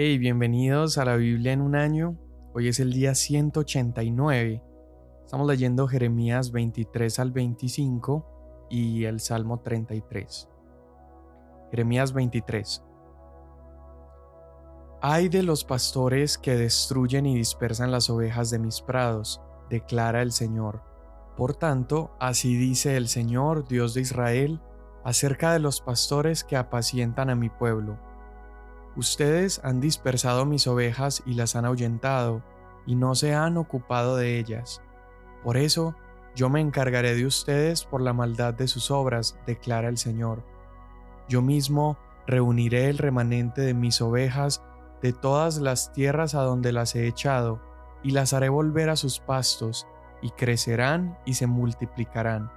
Hey, 0.00 0.16
bienvenidos 0.16 0.96
a 0.96 1.04
la 1.04 1.16
Biblia 1.16 1.52
en 1.52 1.60
un 1.60 1.74
año. 1.74 2.16
Hoy 2.54 2.68
es 2.68 2.78
el 2.78 2.92
día 2.92 3.16
189. 3.16 4.62
Estamos 5.24 5.48
leyendo 5.48 5.88
Jeremías 5.88 6.52
23 6.52 7.18
al 7.18 7.32
25 7.32 8.68
y 8.70 9.06
el 9.06 9.18
Salmo 9.18 9.58
33. 9.58 10.48
Jeremías 11.72 12.12
23. 12.12 12.84
Ay 15.02 15.28
de 15.28 15.42
los 15.42 15.64
pastores 15.64 16.38
que 16.38 16.54
destruyen 16.54 17.26
y 17.26 17.34
dispersan 17.34 17.90
las 17.90 18.08
ovejas 18.08 18.50
de 18.50 18.60
mis 18.60 18.80
prados, 18.80 19.42
declara 19.68 20.22
el 20.22 20.30
Señor. 20.30 20.84
Por 21.36 21.56
tanto, 21.56 22.12
así 22.20 22.56
dice 22.56 22.96
el 22.96 23.08
Señor, 23.08 23.66
Dios 23.66 23.94
de 23.94 24.02
Israel, 24.02 24.60
acerca 25.02 25.52
de 25.52 25.58
los 25.58 25.80
pastores 25.80 26.44
que 26.44 26.56
apacientan 26.56 27.30
a 27.30 27.34
mi 27.34 27.48
pueblo 27.50 27.98
Ustedes 28.98 29.60
han 29.62 29.80
dispersado 29.80 30.44
mis 30.44 30.66
ovejas 30.66 31.22
y 31.24 31.34
las 31.34 31.54
han 31.54 31.64
ahuyentado, 31.64 32.42
y 32.84 32.96
no 32.96 33.14
se 33.14 33.32
han 33.32 33.56
ocupado 33.56 34.16
de 34.16 34.40
ellas. 34.40 34.82
Por 35.44 35.56
eso, 35.56 35.94
yo 36.34 36.50
me 36.50 36.60
encargaré 36.60 37.14
de 37.14 37.24
ustedes 37.24 37.84
por 37.84 38.00
la 38.00 38.12
maldad 38.12 38.54
de 38.54 38.66
sus 38.66 38.90
obras, 38.90 39.38
declara 39.46 39.88
el 39.88 39.98
Señor. 39.98 40.42
Yo 41.28 41.42
mismo 41.42 41.96
reuniré 42.26 42.88
el 42.88 42.98
remanente 42.98 43.60
de 43.60 43.72
mis 43.72 44.00
ovejas 44.02 44.64
de 45.00 45.12
todas 45.12 45.58
las 45.58 45.92
tierras 45.92 46.34
a 46.34 46.42
donde 46.42 46.72
las 46.72 46.96
he 46.96 47.06
echado, 47.06 47.62
y 48.02 48.10
las 48.10 48.32
haré 48.32 48.48
volver 48.48 48.90
a 48.90 48.96
sus 48.96 49.20
pastos, 49.20 49.86
y 50.22 50.30
crecerán 50.30 51.16
y 51.24 51.34
se 51.34 51.46
multiplicarán. 51.46 52.50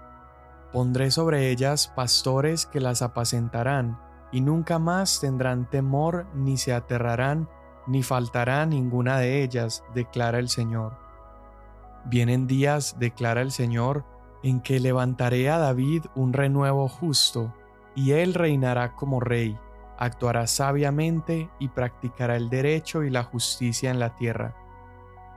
Pondré 0.73 1.11
sobre 1.11 1.51
ellas 1.51 1.93
pastores 1.95 2.65
que 2.65 2.79
las 2.79 3.03
apacentarán, 3.03 3.99
y 4.31 4.41
nunca 4.41 4.79
más 4.79 5.19
tendrán 5.19 5.69
temor 5.69 6.25
ni 6.33 6.57
se 6.57 6.73
aterrarán, 6.73 7.49
ni 7.87 8.03
faltará 8.03 8.65
ninguna 8.65 9.17
de 9.17 9.43
ellas, 9.43 9.83
declara 9.93 10.39
el 10.39 10.49
Señor. 10.49 10.97
Vienen 12.05 12.47
días, 12.47 12.95
declara 12.97 13.41
el 13.41 13.51
Señor, 13.51 14.05
en 14.43 14.61
que 14.61 14.79
levantaré 14.79 15.49
a 15.49 15.57
David 15.57 16.05
un 16.15 16.33
renuevo 16.33 16.87
justo, 16.87 17.53
y 17.93 18.11
él 18.13 18.33
reinará 18.33 18.95
como 18.95 19.19
rey, 19.19 19.59
actuará 19.97 20.47
sabiamente 20.47 21.49
y 21.59 21.67
practicará 21.67 22.37
el 22.37 22.49
derecho 22.49 23.03
y 23.03 23.09
la 23.09 23.23
justicia 23.23 23.91
en 23.91 23.99
la 23.99 24.15
tierra. 24.15 24.55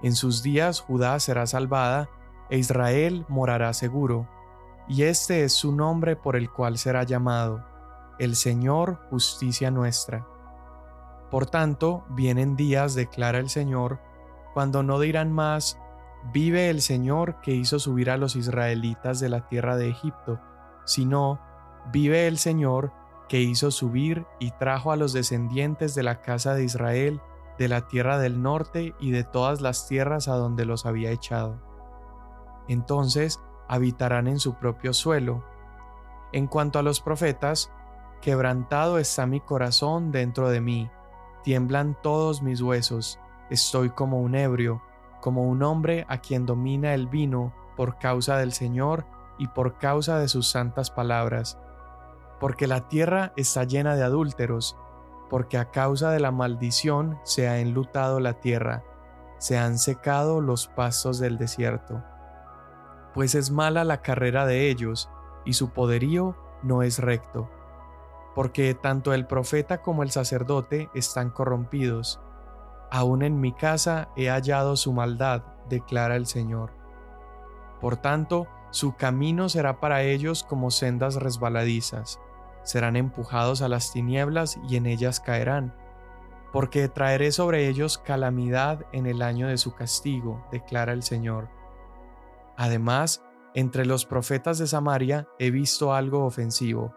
En 0.02 0.14
sus 0.14 0.42
días 0.42 0.80
Judá 0.80 1.18
será 1.18 1.46
salvada, 1.46 2.08
e 2.48 2.58
Israel 2.58 3.26
morará 3.28 3.72
seguro, 3.72 4.28
y 4.86 5.02
este 5.02 5.44
es 5.44 5.52
su 5.52 5.72
nombre 5.74 6.14
por 6.14 6.36
el 6.36 6.50
cual 6.50 6.78
será 6.78 7.02
llamado 7.02 7.73
el 8.18 8.36
Señor 8.36 9.00
justicia 9.10 9.70
nuestra. 9.70 10.26
Por 11.30 11.46
tanto, 11.46 12.04
vienen 12.10 12.56
días, 12.56 12.94
declara 12.94 13.38
el 13.38 13.48
Señor, 13.48 14.00
cuando 14.52 14.82
no 14.82 15.00
dirán 15.00 15.32
más, 15.32 15.78
vive 16.32 16.70
el 16.70 16.80
Señor 16.80 17.40
que 17.40 17.52
hizo 17.52 17.78
subir 17.78 18.10
a 18.10 18.16
los 18.16 18.36
israelitas 18.36 19.20
de 19.20 19.28
la 19.28 19.46
tierra 19.48 19.76
de 19.76 19.88
Egipto, 19.88 20.40
sino, 20.84 21.40
vive 21.92 22.26
el 22.28 22.38
Señor 22.38 22.92
que 23.28 23.40
hizo 23.40 23.70
subir 23.70 24.26
y 24.38 24.52
trajo 24.52 24.92
a 24.92 24.96
los 24.96 25.12
descendientes 25.12 25.94
de 25.94 26.02
la 26.02 26.20
casa 26.20 26.54
de 26.54 26.64
Israel 26.64 27.20
de 27.58 27.68
la 27.68 27.86
tierra 27.86 28.18
del 28.18 28.42
norte 28.42 28.94
y 28.98 29.10
de 29.12 29.24
todas 29.24 29.60
las 29.60 29.86
tierras 29.86 30.28
a 30.28 30.34
donde 30.34 30.64
los 30.64 30.86
había 30.86 31.10
echado. 31.10 31.60
Entonces 32.68 33.40
habitarán 33.68 34.26
en 34.26 34.38
su 34.38 34.54
propio 34.54 34.92
suelo. 34.92 35.44
En 36.32 36.46
cuanto 36.46 36.78
a 36.78 36.82
los 36.82 37.00
profetas, 37.00 37.70
Quebrantado 38.24 38.96
está 38.96 39.26
mi 39.26 39.42
corazón 39.42 40.10
dentro 40.10 40.48
de 40.48 40.62
mí, 40.62 40.90
tiemblan 41.42 41.94
todos 42.02 42.40
mis 42.40 42.62
huesos, 42.62 43.20
estoy 43.50 43.90
como 43.90 44.22
un 44.22 44.34
ebrio, 44.34 44.80
como 45.20 45.42
un 45.42 45.62
hombre 45.62 46.06
a 46.08 46.22
quien 46.22 46.46
domina 46.46 46.94
el 46.94 47.06
vino 47.06 47.52
por 47.76 47.98
causa 47.98 48.38
del 48.38 48.54
Señor 48.54 49.04
y 49.36 49.48
por 49.48 49.76
causa 49.76 50.18
de 50.18 50.28
sus 50.28 50.48
santas 50.48 50.90
palabras. 50.90 51.58
Porque 52.40 52.66
la 52.66 52.88
tierra 52.88 53.34
está 53.36 53.64
llena 53.64 53.94
de 53.94 54.04
adúlteros, 54.04 54.74
porque 55.28 55.58
a 55.58 55.70
causa 55.70 56.10
de 56.10 56.20
la 56.20 56.30
maldición 56.30 57.18
se 57.24 57.46
ha 57.46 57.58
enlutado 57.58 58.20
la 58.20 58.40
tierra, 58.40 58.84
se 59.36 59.58
han 59.58 59.76
secado 59.76 60.40
los 60.40 60.66
pastos 60.66 61.18
del 61.18 61.36
desierto. 61.36 62.02
Pues 63.12 63.34
es 63.34 63.50
mala 63.50 63.84
la 63.84 64.00
carrera 64.00 64.46
de 64.46 64.70
ellos, 64.70 65.10
y 65.44 65.52
su 65.52 65.74
poderío 65.74 66.38
no 66.62 66.82
es 66.82 67.00
recto 67.00 67.50
porque 68.34 68.74
tanto 68.74 69.14
el 69.14 69.26
profeta 69.26 69.80
como 69.80 70.02
el 70.02 70.10
sacerdote 70.10 70.90
están 70.94 71.30
corrompidos. 71.30 72.20
Aún 72.90 73.22
en 73.22 73.40
mi 73.40 73.52
casa 73.52 74.08
he 74.16 74.28
hallado 74.28 74.76
su 74.76 74.92
maldad, 74.92 75.42
declara 75.68 76.16
el 76.16 76.26
Señor. 76.26 76.72
Por 77.80 77.96
tanto, 77.96 78.48
su 78.70 78.96
camino 78.96 79.48
será 79.48 79.80
para 79.80 80.02
ellos 80.02 80.42
como 80.42 80.70
sendas 80.70 81.16
resbaladizas, 81.16 82.20
serán 82.64 82.96
empujados 82.96 83.62
a 83.62 83.68
las 83.68 83.92
tinieblas 83.92 84.58
y 84.68 84.76
en 84.76 84.86
ellas 84.86 85.20
caerán, 85.20 85.74
porque 86.52 86.88
traeré 86.88 87.30
sobre 87.30 87.68
ellos 87.68 87.98
calamidad 87.98 88.84
en 88.92 89.06
el 89.06 89.22
año 89.22 89.48
de 89.48 89.58
su 89.58 89.74
castigo, 89.74 90.44
declara 90.50 90.92
el 90.92 91.02
Señor. 91.02 91.48
Además, 92.56 93.22
entre 93.54 93.86
los 93.86 94.06
profetas 94.06 94.58
de 94.58 94.66
Samaria 94.66 95.28
he 95.38 95.50
visto 95.50 95.94
algo 95.94 96.24
ofensivo 96.24 96.94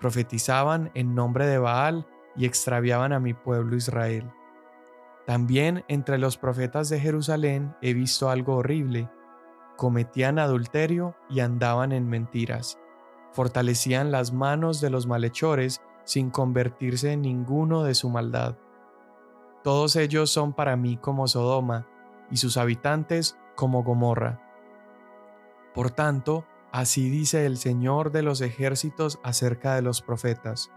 profetizaban 0.00 0.90
en 0.94 1.14
nombre 1.14 1.46
de 1.46 1.58
Baal 1.58 2.06
y 2.36 2.44
extraviaban 2.44 3.12
a 3.12 3.20
mi 3.20 3.34
pueblo 3.34 3.76
Israel. 3.76 4.30
También 5.26 5.84
entre 5.88 6.18
los 6.18 6.36
profetas 6.36 6.88
de 6.88 7.00
Jerusalén 7.00 7.74
he 7.82 7.94
visto 7.94 8.30
algo 8.30 8.56
horrible. 8.56 9.10
Cometían 9.76 10.38
adulterio 10.38 11.16
y 11.28 11.40
andaban 11.40 11.92
en 11.92 12.08
mentiras. 12.08 12.78
Fortalecían 13.32 14.10
las 14.10 14.32
manos 14.32 14.80
de 14.80 14.90
los 14.90 15.06
malhechores 15.06 15.80
sin 16.04 16.30
convertirse 16.30 17.12
en 17.12 17.22
ninguno 17.22 17.82
de 17.82 17.94
su 17.94 18.08
maldad. 18.08 18.56
Todos 19.64 19.96
ellos 19.96 20.30
son 20.30 20.52
para 20.52 20.76
mí 20.76 20.96
como 20.96 21.26
Sodoma, 21.26 21.88
y 22.30 22.36
sus 22.36 22.56
habitantes 22.56 23.38
como 23.54 23.82
Gomorra. 23.82 24.40
Por 25.74 25.90
tanto, 25.90 26.46
Así 26.76 27.08
dice 27.08 27.46
el 27.46 27.56
Señor 27.56 28.12
de 28.12 28.22
los 28.22 28.42
ejércitos 28.42 29.18
acerca 29.22 29.74
de 29.74 29.80
los 29.80 30.02
profetas. 30.02 30.70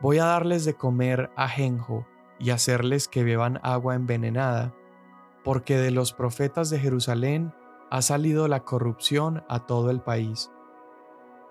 Voy 0.00 0.18
a 0.18 0.24
darles 0.24 0.64
de 0.64 0.74
comer 0.74 1.32
ajenjo 1.34 2.06
y 2.38 2.50
hacerles 2.50 3.08
que 3.08 3.24
beban 3.24 3.58
agua 3.64 3.96
envenenada, 3.96 4.72
porque 5.42 5.76
de 5.76 5.90
los 5.90 6.12
profetas 6.12 6.70
de 6.70 6.78
Jerusalén 6.78 7.52
ha 7.90 8.02
salido 8.02 8.46
la 8.46 8.60
corrupción 8.60 9.42
a 9.48 9.66
todo 9.66 9.90
el 9.90 10.00
país. 10.00 10.52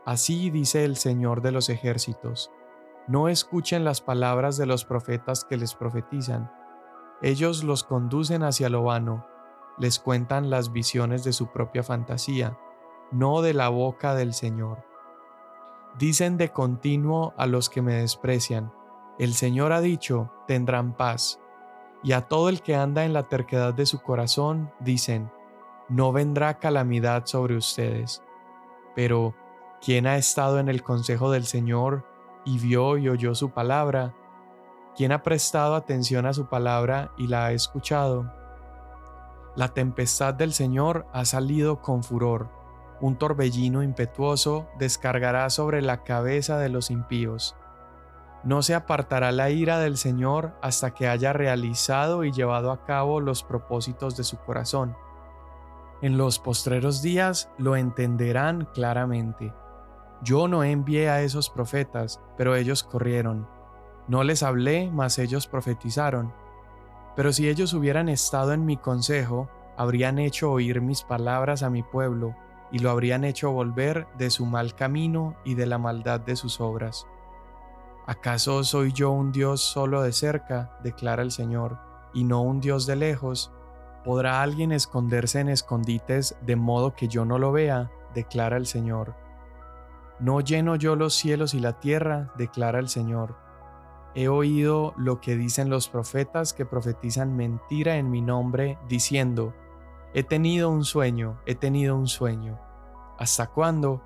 Así 0.06 0.50
dice 0.52 0.86
el 0.86 0.96
Señor 0.96 1.42
de 1.42 1.52
los 1.52 1.68
ejércitos. 1.68 2.52
No 3.09 3.28
escuchen 3.28 3.84
las 3.84 4.00
palabras 4.00 4.56
de 4.56 4.68
los 4.68 4.86
profetas 4.86 5.44
que 5.44 5.58
les 5.58 5.75
profetizan. 5.75 6.50
Ellos 7.22 7.66
los 7.66 7.84
conducen 7.84 8.42
hacia 8.44 8.69
lo 8.69 8.84
vano, 8.84 9.28
les 9.78 10.00
cuentan 10.00 10.50
las 10.50 10.72
visiones 10.72 11.25
de 11.25 11.34
su 11.34 11.52
propia 11.52 11.84
fantasía 11.84 12.58
no 13.12 13.42
de 13.42 13.53
la 13.53 13.70
boca 13.70 14.16
del 14.16 14.34
Señor. 14.34 14.86
Dicen 15.97 16.38
de 16.38 16.50
continuo 16.50 17.34
a 17.38 17.46
los 17.46 17.70
que 17.70 17.81
me 17.81 17.96
desprecian, 17.96 18.72
el 19.18 19.34
Señor 19.34 19.74
ha 19.74 19.81
dicho, 19.81 20.31
tendrán 20.47 20.96
paz. 20.96 21.40
Y 22.03 22.14
a 22.14 22.22
todo 22.22 22.48
el 22.48 22.62
que 22.62 22.75
anda 22.75 23.03
en 23.03 23.12
la 23.12 23.28
terquedad 23.28 23.74
de 23.74 23.86
su 23.86 24.00
corazón, 24.02 24.72
dicen, 24.80 25.30
no 25.90 26.14
vendrá 26.14 26.59
calamidad 26.59 27.25
sobre 27.25 27.58
ustedes. 27.58 28.24
Pero, 28.96 29.36
¿quién 29.81 30.08
ha 30.08 30.16
estado 30.16 30.59
en 30.59 30.69
el 30.69 30.84
consejo 30.84 31.31
del 31.31 31.46
Señor 31.46 32.06
y 32.46 32.59
vio 32.59 32.98
y 32.98 33.09
oyó 33.09 33.36
su 33.36 33.50
palabra? 33.50 34.16
¿Quién 34.96 35.12
ha 35.12 35.24
prestado 35.24 35.75
atención 35.75 36.25
a 36.25 36.33
su 36.33 36.48
palabra 36.48 37.12
y 37.18 37.28
la 37.28 37.48
ha 37.48 37.51
escuchado? 37.51 38.31
La 39.56 39.69
tempestad 39.69 40.33
del 40.33 40.54
Señor 40.54 41.07
ha 41.12 41.25
salido 41.25 41.81
con 41.81 42.04
furor 42.04 42.58
un 43.01 43.18
torbellino 43.18 43.84
impetuoso 43.84 44.68
descargará 44.78 45.50
sobre 45.50 45.81
la 45.81 46.04
cabeza 46.04 46.57
de 46.57 46.69
los 46.69 46.92
impíos. 46.92 47.56
No 48.44 48.62
se 48.62 48.74
apartará 48.74 49.31
la 49.31 49.50
ira 49.50 49.80
del 49.80 49.98
Señor 49.98 50.54
hasta 50.62 50.92
que 50.92 51.07
haya 51.07 51.34
realizado 51.34 52.24
y 52.24 52.31
llevado 52.31 52.72
a 52.72 52.86
cabo 52.86 53.19
los 53.19 53.44
propósitos 53.44 54.16
de 54.16 54.24
su 54.24 54.38
corazón. 54.38 54.96
En 56.01 56.18
los 56.18 56.40
postreros 56.40 57.01
días 57.01 57.50
lo 57.57 57.75
entenderán 57.75 58.68
claramente. 58.74 59.54
Yo 60.22 60.48
no 60.48 60.63
envié 60.63 61.10
a 61.10 61.22
esos 61.22 61.50
profetas, 61.50 62.22
pero 62.38 62.56
ellos 62.56 62.84
corrieron. 62.84 63.48
No 64.07 64.24
les 64.24 64.44
hablé, 64.44 64.90
mas 64.92 65.19
ellos 65.19 65.48
profetizaron. 65.48 66.34
Pero 67.16 67.34
si 67.34 67.50
ellos 67.50 67.74
hubieran 67.74 68.07
estado 68.07 68.54
en 68.54 68.66
mi 68.66 68.78
consejo, 68.78 69.50
habrían 69.78 70.19
hecho 70.19 70.52
oír 70.52 70.81
mis 70.81 71.04
palabras 71.04 71.63
a 71.63 71.69
mi 71.69 71.84
pueblo 71.84 72.36
y 72.71 72.80
lo 72.80 72.89
habrían 72.89 73.24
hecho 73.24 73.51
volver 73.51 74.07
de 74.18 74.30
su 74.30 74.45
mal 74.45 74.75
camino 74.75 75.36
y 75.44 75.56
de 75.56 75.66
la 75.66 75.77
maldad 75.77 76.19
de 76.19 76.36
sus 76.36 76.62
obras. 76.62 77.07
¿Acaso 78.06 78.63
soy 78.63 78.92
yo 78.92 79.12
un 79.12 79.31
Dios 79.31 79.62
solo 79.62 80.01
de 80.01 80.12
cerca? 80.12 80.77
declara 80.83 81.21
el 81.21 81.31
Señor, 81.31 81.77
y 82.13 82.24
no 82.24 82.42
un 82.42 82.60
Dios 82.60 82.86
de 82.88 82.95
lejos. 82.95 83.51
¿Podrá 84.04 84.42
alguien 84.42 84.71
esconderse 84.71 85.39
en 85.39 85.50
escondites 85.50 86.36
de 86.42 86.56
modo 86.56 86.95
que 86.95 87.07
yo 87.07 87.25
no 87.25 87.38
lo 87.38 87.51
vea? 87.51 87.92
declara 88.13 88.57
el 88.57 88.66
Señor. 88.66 89.16
No 90.19 90.42
lleno 90.42 90.75
yo 90.75 90.95
los 90.95 91.13
cielos 91.13 91.54
y 91.54 91.60
la 91.60 91.80
tierra, 91.80 92.33
declara 92.36 92.80
el 92.80 92.89
Señor. 92.89 93.36
He 94.16 94.27
oído 94.27 94.94
lo 94.98 95.21
que 95.21 95.36
dicen 95.36 95.69
los 95.69 95.88
profetas 95.88 96.54
que 96.54 96.66
profetizan 96.66 97.38
mentira 97.38 97.98
en 97.98 98.10
mi 98.10 98.21
nombre, 98.21 98.80
diciendo, 98.88 99.54
He 100.13 100.23
tenido 100.23 100.71
un 100.71 100.85
sueño, 100.85 101.39
he 101.45 101.53
tenido 101.53 101.95
un 101.95 102.07
sueño. 102.07 102.59
¿Hasta 103.19 103.47
cuándo? 103.47 104.01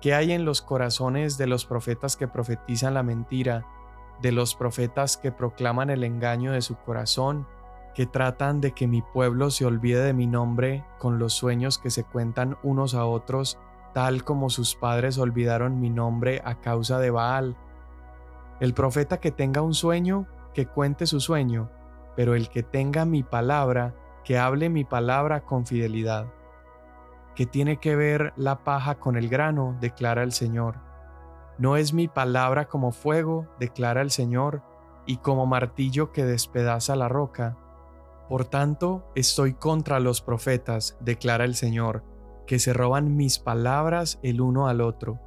¿Qué 0.00 0.14
hay 0.14 0.32
en 0.32 0.46
los 0.46 0.62
corazones 0.62 1.36
de 1.36 1.46
los 1.46 1.66
profetas 1.66 2.16
que 2.16 2.28
profetizan 2.28 2.94
la 2.94 3.02
mentira, 3.02 3.66
de 4.22 4.32
los 4.32 4.54
profetas 4.54 5.16
que 5.18 5.32
proclaman 5.32 5.90
el 5.90 6.02
engaño 6.02 6.52
de 6.52 6.62
su 6.62 6.76
corazón, 6.76 7.46
que 7.94 8.06
tratan 8.06 8.60
de 8.60 8.72
que 8.72 8.86
mi 8.86 9.02
pueblo 9.02 9.50
se 9.50 9.66
olvide 9.66 10.02
de 10.02 10.14
mi 10.14 10.26
nombre 10.26 10.84
con 10.98 11.18
los 11.18 11.34
sueños 11.34 11.78
que 11.78 11.90
se 11.90 12.04
cuentan 12.04 12.56
unos 12.62 12.94
a 12.94 13.04
otros, 13.04 13.58
tal 13.92 14.24
como 14.24 14.50
sus 14.50 14.74
padres 14.74 15.18
olvidaron 15.18 15.78
mi 15.78 15.90
nombre 15.90 16.40
a 16.44 16.60
causa 16.60 16.98
de 16.98 17.10
Baal? 17.10 17.56
El 18.60 18.72
profeta 18.72 19.20
que 19.20 19.30
tenga 19.30 19.60
un 19.60 19.74
sueño, 19.74 20.26
que 20.54 20.66
cuente 20.66 21.06
su 21.06 21.20
sueño, 21.20 21.70
pero 22.16 22.34
el 22.34 22.48
que 22.48 22.62
tenga 22.62 23.04
mi 23.04 23.22
palabra, 23.22 23.94
que 24.24 24.38
hable 24.38 24.70
mi 24.70 24.84
palabra 24.84 25.44
con 25.44 25.66
fidelidad. 25.66 26.26
¿Qué 27.34 27.46
tiene 27.46 27.78
que 27.78 27.96
ver 27.96 28.32
la 28.36 28.64
paja 28.64 28.96
con 28.96 29.16
el 29.16 29.28
grano? 29.28 29.76
declara 29.80 30.22
el 30.22 30.32
Señor. 30.32 30.76
¿No 31.58 31.76
es 31.76 31.92
mi 31.92 32.08
palabra 32.08 32.66
como 32.66 32.92
fuego? 32.92 33.46
declara 33.60 34.00
el 34.00 34.10
Señor, 34.10 34.62
y 35.06 35.18
como 35.18 35.46
martillo 35.46 36.12
que 36.12 36.24
despedaza 36.24 36.96
la 36.96 37.08
roca. 37.08 37.56
Por 38.28 38.46
tanto, 38.46 39.04
estoy 39.14 39.54
contra 39.54 40.00
los 40.00 40.22
profetas, 40.22 40.96
declara 41.00 41.44
el 41.44 41.54
Señor, 41.54 42.02
que 42.46 42.58
se 42.58 42.72
roban 42.72 43.16
mis 43.16 43.38
palabras 43.38 44.18
el 44.22 44.40
uno 44.40 44.68
al 44.68 44.80
otro. 44.80 45.20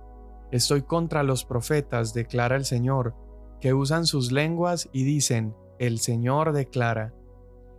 Estoy 0.51 0.81
contra 0.83 1.23
los 1.23 1.45
profetas, 1.45 2.13
declara 2.13 2.55
el 2.55 2.65
Señor, 2.65 3.15
que 3.59 3.73
usan 3.73 4.05
sus 4.05 4.31
lenguas 4.31 4.89
y 4.91 5.03
dicen, 5.03 5.55
el 5.77 5.99
Señor 5.99 6.53
declara. 6.53 7.13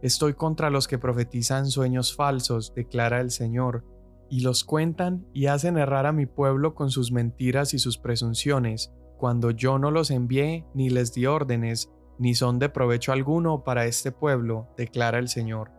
Estoy 0.00 0.34
contra 0.34 0.70
los 0.70 0.86
que 0.86 0.98
profetizan 0.98 1.66
sueños 1.66 2.14
falsos, 2.14 2.72
declara 2.74 3.20
el 3.20 3.32
Señor, 3.32 3.84
y 4.30 4.40
los 4.40 4.62
cuentan 4.62 5.26
y 5.32 5.46
hacen 5.46 5.76
errar 5.76 6.06
a 6.06 6.12
mi 6.12 6.26
pueblo 6.26 6.74
con 6.74 6.90
sus 6.90 7.10
mentiras 7.10 7.74
y 7.74 7.80
sus 7.80 7.98
presunciones, 7.98 8.92
cuando 9.16 9.50
yo 9.50 9.78
no 9.80 9.90
los 9.90 10.12
envié 10.12 10.64
ni 10.72 10.88
les 10.90 11.14
di 11.14 11.26
órdenes, 11.26 11.90
ni 12.18 12.36
son 12.36 12.60
de 12.60 12.68
provecho 12.68 13.12
alguno 13.12 13.64
para 13.64 13.86
este 13.86 14.12
pueblo, 14.12 14.68
declara 14.76 15.18
el 15.18 15.28
Señor. 15.28 15.72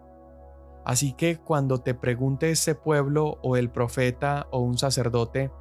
Así 0.84 1.14
que 1.14 1.38
cuando 1.38 1.78
te 1.78 1.94
pregunte 1.94 2.52
este 2.52 2.76
pueblo 2.76 3.38
o 3.42 3.56
el 3.56 3.70
profeta 3.70 4.48
o 4.52 4.60
un 4.60 4.78
sacerdote, 4.78 5.52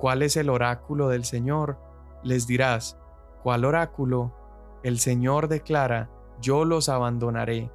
¿cuál 0.00 0.22
es 0.22 0.36
el 0.36 0.48
oráculo 0.50 1.08
del 1.08 1.24
Señor? 1.24 1.78
Les 2.24 2.48
dirás, 2.48 2.98
¿cuál 3.44 3.64
oráculo? 3.64 4.34
El 4.82 4.98
Señor 4.98 5.46
declara, 5.46 6.10
yo 6.40 6.64
los 6.64 6.88
abandonaré 6.88 7.70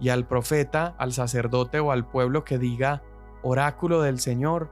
y 0.00 0.08
al 0.08 0.26
profeta, 0.26 0.94
al 0.98 1.12
sacerdote 1.12 1.78
o 1.78 1.92
al 1.92 2.06
pueblo 2.06 2.42
que 2.44 2.58
diga, 2.58 3.02
oráculo 3.42 4.00
del 4.00 4.18
Señor, 4.18 4.70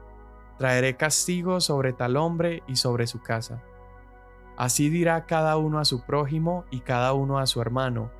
traeré 0.57 0.97
castigo 0.97 1.61
sobre 1.61 1.93
tal 1.93 2.17
hombre 2.17 2.63
y 2.67 2.75
sobre 2.75 3.07
su 3.07 3.21
casa. 3.21 3.61
Así 4.57 4.89
dirá 4.89 5.25
cada 5.25 5.55
uno 5.57 5.79
a 5.79 5.85
su 5.85 6.01
prójimo 6.01 6.65
y 6.71 6.81
cada 6.81 7.13
uno 7.13 7.37
a 7.37 7.45
su 7.45 7.61
hermano. 7.61 8.11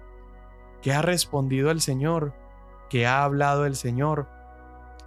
¿Qué 0.82 0.94
ha 0.94 1.02
respondido 1.02 1.72
el 1.72 1.82
Señor? 1.82 2.34
¿Qué 2.90 3.06
ha 3.06 3.24
hablado 3.24 3.66
el 3.66 3.76
Señor? 3.76 4.28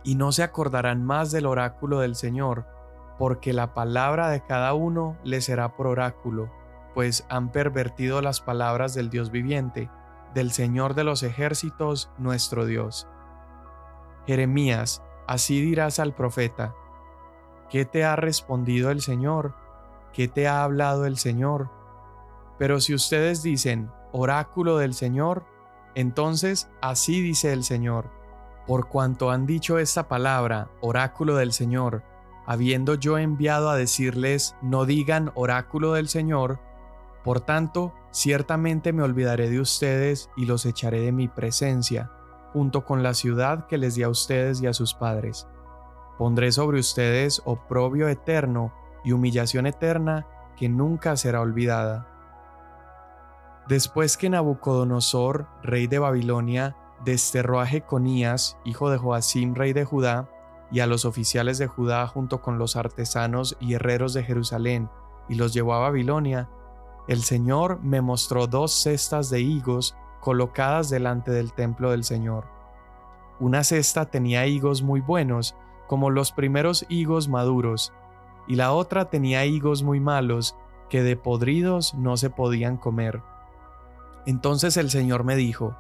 Y 0.03 0.17
no 0.17 0.33
se 0.33 0.43
acordarán 0.43 1.05
más 1.05 1.31
del 1.31 1.47
oráculo 1.47 2.01
del 2.01 2.17
Señor, 2.17 2.67
porque 3.19 3.53
la 3.53 3.73
palabra 3.73 4.29
de 4.29 4.43
cada 4.43 4.75
uno 4.75 5.17
le 5.23 5.41
será 5.41 5.75
por 5.77 5.87
oráculo, 5.87 6.51
pues 6.93 7.25
han 7.31 7.51
pervertido 7.51 8.21
las 8.21 8.41
palabras 8.41 8.93
del 8.93 9.09
Dios 9.09 9.31
viviente 9.31 9.89
del 10.35 10.53
Señor 10.53 10.95
de 10.95 11.05
los 11.05 11.23
ejércitos, 11.23 12.11
nuestro 12.19 12.67
Dios. 12.67 13.09
Jeremías, 14.27 15.03
así 15.27 15.61
dirás 15.61 15.99
al 15.99 16.15
profeta, 16.15 16.75
¿qué 17.71 17.85
te 17.85 18.05
ha 18.05 18.17
respondido 18.17 18.91
el 18.91 19.01
Señor? 19.01 19.55
¿Qué 20.13 20.29
te 20.29 20.47
ha 20.47 20.63
hablado 20.63 21.07
el 21.07 21.17
Señor? 21.19 21.71
Pero 22.59 22.81
si 22.81 22.95
ustedes 22.95 23.43
dicen, 23.43 23.91
oráculo 24.13 24.79
del 24.79 24.95
Señor, 24.95 25.45
entonces 25.95 26.71
así 26.81 27.21
dice 27.21 27.53
el 27.53 27.65
Señor, 27.65 28.11
por 28.67 28.89
cuanto 28.89 29.31
han 29.31 29.47
dicho 29.47 29.79
esta 29.79 30.07
palabra, 30.09 30.71
oráculo 30.81 31.37
del 31.37 31.53
Señor, 31.53 32.03
habiendo 32.47 32.95
yo 32.95 33.19
enviado 33.19 33.71
a 33.71 33.77
decirles, 33.77 34.57
no 34.63 34.85
digan 34.85 35.33
oráculo 35.35 35.95
del 35.95 36.09
Señor, 36.09 36.61
por 37.25 37.41
tanto, 37.41 37.93
ciertamente 38.11 38.93
me 38.93 39.03
olvidaré 39.03 39.49
de 39.49 39.61
ustedes 39.61 40.31
y 40.37 40.47
los 40.47 40.67
echaré 40.67 41.01
de 41.01 41.13
mi 41.13 41.29
presencia, 41.29 42.11
junto 42.53 42.85
con 42.85 43.03
la 43.03 43.15
ciudad 43.15 43.67
que 43.67 43.79
les 43.79 43.95
di 43.95 44.03
a 44.03 44.09
ustedes 44.09 44.61
y 44.61 44.67
a 44.67 44.73
sus 44.73 44.95
padres. 44.95 45.47
Pondré 46.19 46.53
sobre 46.53 46.81
ustedes 46.81 47.43
oprobio 47.45 48.09
eterno 48.09 48.73
y 49.05 49.13
humillación 49.13 49.67
eterna 49.67 50.27
que 50.57 50.69
nunca 50.69 51.17
será 51.17 51.41
olvidada. 51.41 52.09
Después 53.69 54.17
que 54.17 54.29
Nabucodonosor, 54.29 55.47
rey 55.63 55.87
de 55.87 55.99
Babilonia, 55.99 56.77
desterró 57.05 57.61
a 57.61 57.67
Jeconías, 57.67 58.59
hijo 58.65 58.91
de 58.91 58.99
Joacim, 58.99 59.55
rey 59.55 59.73
de 59.73 59.85
Judá, 59.85 60.29
y 60.71 60.81
a 60.81 60.87
los 60.87 61.05
oficiales 61.05 61.59
de 61.59 61.67
Judá 61.67 62.07
junto 62.07 62.41
con 62.41 62.59
los 62.59 62.77
artesanos 62.77 63.57
y 63.61 63.75
herreros 63.75 64.15
de 64.15 64.25
Jerusalén, 64.25 64.91
y 65.29 65.37
los 65.37 65.53
llevó 65.53 65.75
a 65.75 65.81
Babilonia, 65.81 66.49
el 67.09 67.23
Señor 67.23 67.81
me 67.83 68.01
mostró 68.01 68.47
dos 68.47 68.73
cestas 68.73 69.29
de 69.31 69.41
higos 69.41 69.97
colocadas 70.21 70.89
delante 70.89 71.31
del 71.33 71.53
templo 71.53 71.91
del 71.91 72.05
Señor. 72.05 72.45
Una 73.41 73.65
cesta 73.65 74.07
tenía 74.07 74.47
higos 74.47 74.83
muy 74.83 75.01
buenos, 75.01 75.57
como 75.89 76.11
los 76.11 76.31
primeros 76.31 76.87
higos 76.89 77.29
maduros, 77.29 77.93
y 78.47 78.55
la 78.55 78.73
otra 78.73 79.11
tenía 79.11 79.45
higos 79.45 79.83
muy 79.83 79.99
malos, 79.99 80.57
que 80.89 81.03
de 81.03 81.17
podridos 81.17 81.95
no 81.95 82.17
se 82.17 82.31
podían 82.31 82.77
comer. 82.77 83.23
Entonces 84.27 84.77
el 84.77 84.91
Señor 84.91 85.25
me 85.25 85.37
dijo, 85.37 85.77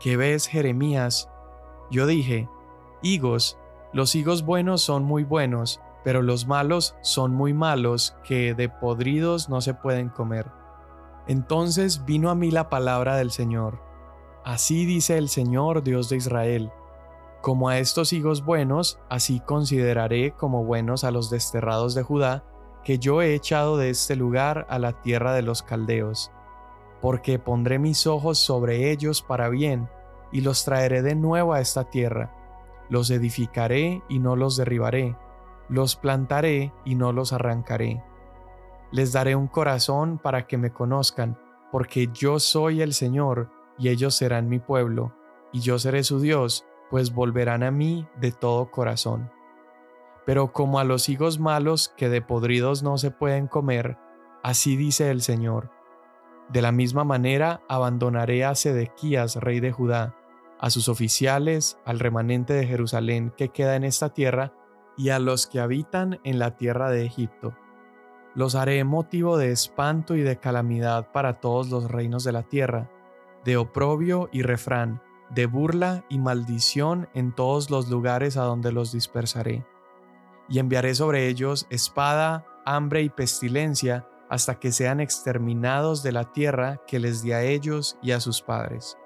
¿Qué 0.00 0.16
ves, 0.16 0.46
Jeremías? 0.46 1.28
Yo 1.90 2.06
dije, 2.06 2.48
higos, 3.02 3.58
los 3.92 4.14
higos 4.14 4.44
buenos 4.44 4.80
son 4.80 5.04
muy 5.04 5.24
buenos, 5.24 5.80
pero 6.04 6.22
los 6.22 6.46
malos 6.46 6.96
son 7.02 7.32
muy 7.32 7.52
malos 7.52 8.16
que 8.24 8.54
de 8.54 8.68
podridos 8.68 9.48
no 9.48 9.60
se 9.60 9.74
pueden 9.74 10.08
comer. 10.08 10.46
Entonces 11.26 12.04
vino 12.04 12.30
a 12.30 12.34
mí 12.34 12.50
la 12.50 12.68
palabra 12.68 13.16
del 13.16 13.30
Señor. 13.30 13.80
Así 14.44 14.86
dice 14.86 15.18
el 15.18 15.28
Señor 15.28 15.82
Dios 15.82 16.08
de 16.08 16.16
Israel. 16.16 16.72
Como 17.42 17.68
a 17.68 17.78
estos 17.78 18.12
higos 18.12 18.44
buenos, 18.44 18.98
así 19.08 19.40
consideraré 19.40 20.32
como 20.32 20.64
buenos 20.64 21.04
a 21.04 21.10
los 21.10 21.30
desterrados 21.30 21.94
de 21.94 22.02
Judá, 22.02 22.44
que 22.84 22.98
yo 22.98 23.22
he 23.22 23.34
echado 23.34 23.76
de 23.76 23.90
este 23.90 24.16
lugar 24.16 24.66
a 24.70 24.78
la 24.78 25.00
tierra 25.02 25.34
de 25.34 25.42
los 25.42 25.62
caldeos. 25.62 26.30
Porque 27.00 27.38
pondré 27.38 27.78
mis 27.78 28.06
ojos 28.06 28.38
sobre 28.38 28.90
ellos 28.90 29.22
para 29.22 29.48
bien, 29.48 29.88
y 30.32 30.42
los 30.42 30.64
traeré 30.64 31.02
de 31.02 31.14
nuevo 31.14 31.54
a 31.54 31.60
esta 31.60 31.84
tierra. 31.84 32.34
Los 32.88 33.10
edificaré 33.10 34.02
y 34.08 34.18
no 34.18 34.36
los 34.36 34.56
derribaré 34.56 35.16
los 35.70 35.96
plantaré 35.96 36.72
y 36.84 36.96
no 36.96 37.12
los 37.12 37.32
arrancaré. 37.32 38.02
Les 38.90 39.12
daré 39.12 39.36
un 39.36 39.46
corazón 39.46 40.18
para 40.18 40.46
que 40.46 40.58
me 40.58 40.72
conozcan, 40.72 41.38
porque 41.70 42.08
yo 42.12 42.40
soy 42.40 42.82
el 42.82 42.92
Señor, 42.92 43.50
y 43.78 43.88
ellos 43.88 44.16
serán 44.16 44.48
mi 44.48 44.58
pueblo, 44.58 45.14
y 45.52 45.60
yo 45.60 45.78
seré 45.78 46.02
su 46.02 46.20
Dios, 46.20 46.66
pues 46.90 47.14
volverán 47.14 47.62
a 47.62 47.70
mí 47.70 48.06
de 48.20 48.32
todo 48.32 48.70
corazón. 48.72 49.30
Pero 50.26 50.52
como 50.52 50.80
a 50.80 50.84
los 50.84 51.08
higos 51.08 51.38
malos 51.38 51.94
que 51.96 52.08
de 52.08 52.20
podridos 52.20 52.82
no 52.82 52.98
se 52.98 53.12
pueden 53.12 53.46
comer, 53.46 53.96
así 54.42 54.76
dice 54.76 55.10
el 55.10 55.22
Señor. 55.22 55.70
De 56.48 56.62
la 56.62 56.72
misma 56.72 57.04
manera 57.04 57.62
abandonaré 57.68 58.44
a 58.44 58.56
Sedequías, 58.56 59.36
rey 59.36 59.60
de 59.60 59.70
Judá, 59.70 60.16
a 60.58 60.68
sus 60.68 60.88
oficiales, 60.88 61.78
al 61.84 62.00
remanente 62.00 62.52
de 62.54 62.66
Jerusalén 62.66 63.32
que 63.36 63.48
queda 63.50 63.76
en 63.76 63.84
esta 63.84 64.12
tierra, 64.12 64.52
y 64.96 65.10
a 65.10 65.18
los 65.18 65.46
que 65.46 65.60
habitan 65.60 66.20
en 66.24 66.38
la 66.38 66.56
tierra 66.56 66.90
de 66.90 67.04
Egipto. 67.04 67.54
Los 68.34 68.54
haré 68.54 68.84
motivo 68.84 69.38
de 69.38 69.50
espanto 69.50 70.14
y 70.14 70.22
de 70.22 70.38
calamidad 70.38 71.10
para 71.12 71.40
todos 71.40 71.68
los 71.70 71.90
reinos 71.90 72.22
de 72.24 72.32
la 72.32 72.42
tierra, 72.42 72.90
de 73.44 73.56
oprobio 73.56 74.28
y 74.32 74.42
refrán, 74.42 75.02
de 75.30 75.46
burla 75.46 76.04
y 76.08 76.18
maldición 76.18 77.08
en 77.14 77.34
todos 77.34 77.70
los 77.70 77.88
lugares 77.88 78.36
a 78.36 78.42
donde 78.42 78.72
los 78.72 78.92
dispersaré. 78.92 79.64
Y 80.48 80.58
enviaré 80.58 80.94
sobre 80.94 81.28
ellos 81.28 81.66
espada, 81.70 82.44
hambre 82.64 83.02
y 83.02 83.08
pestilencia, 83.08 84.06
hasta 84.28 84.60
que 84.60 84.70
sean 84.70 85.00
exterminados 85.00 86.02
de 86.02 86.12
la 86.12 86.32
tierra 86.32 86.80
que 86.86 87.00
les 87.00 87.22
di 87.22 87.32
a 87.32 87.42
ellos 87.42 87.98
y 88.00 88.12
a 88.12 88.20
sus 88.20 88.42
padres. 88.42 88.96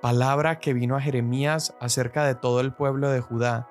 Palabra 0.00 0.60
que 0.60 0.72
vino 0.72 0.96
a 0.96 1.00
Jeremías 1.00 1.74
acerca 1.80 2.24
de 2.24 2.34
todo 2.34 2.60
el 2.60 2.72
pueblo 2.72 3.10
de 3.10 3.20
Judá, 3.20 3.68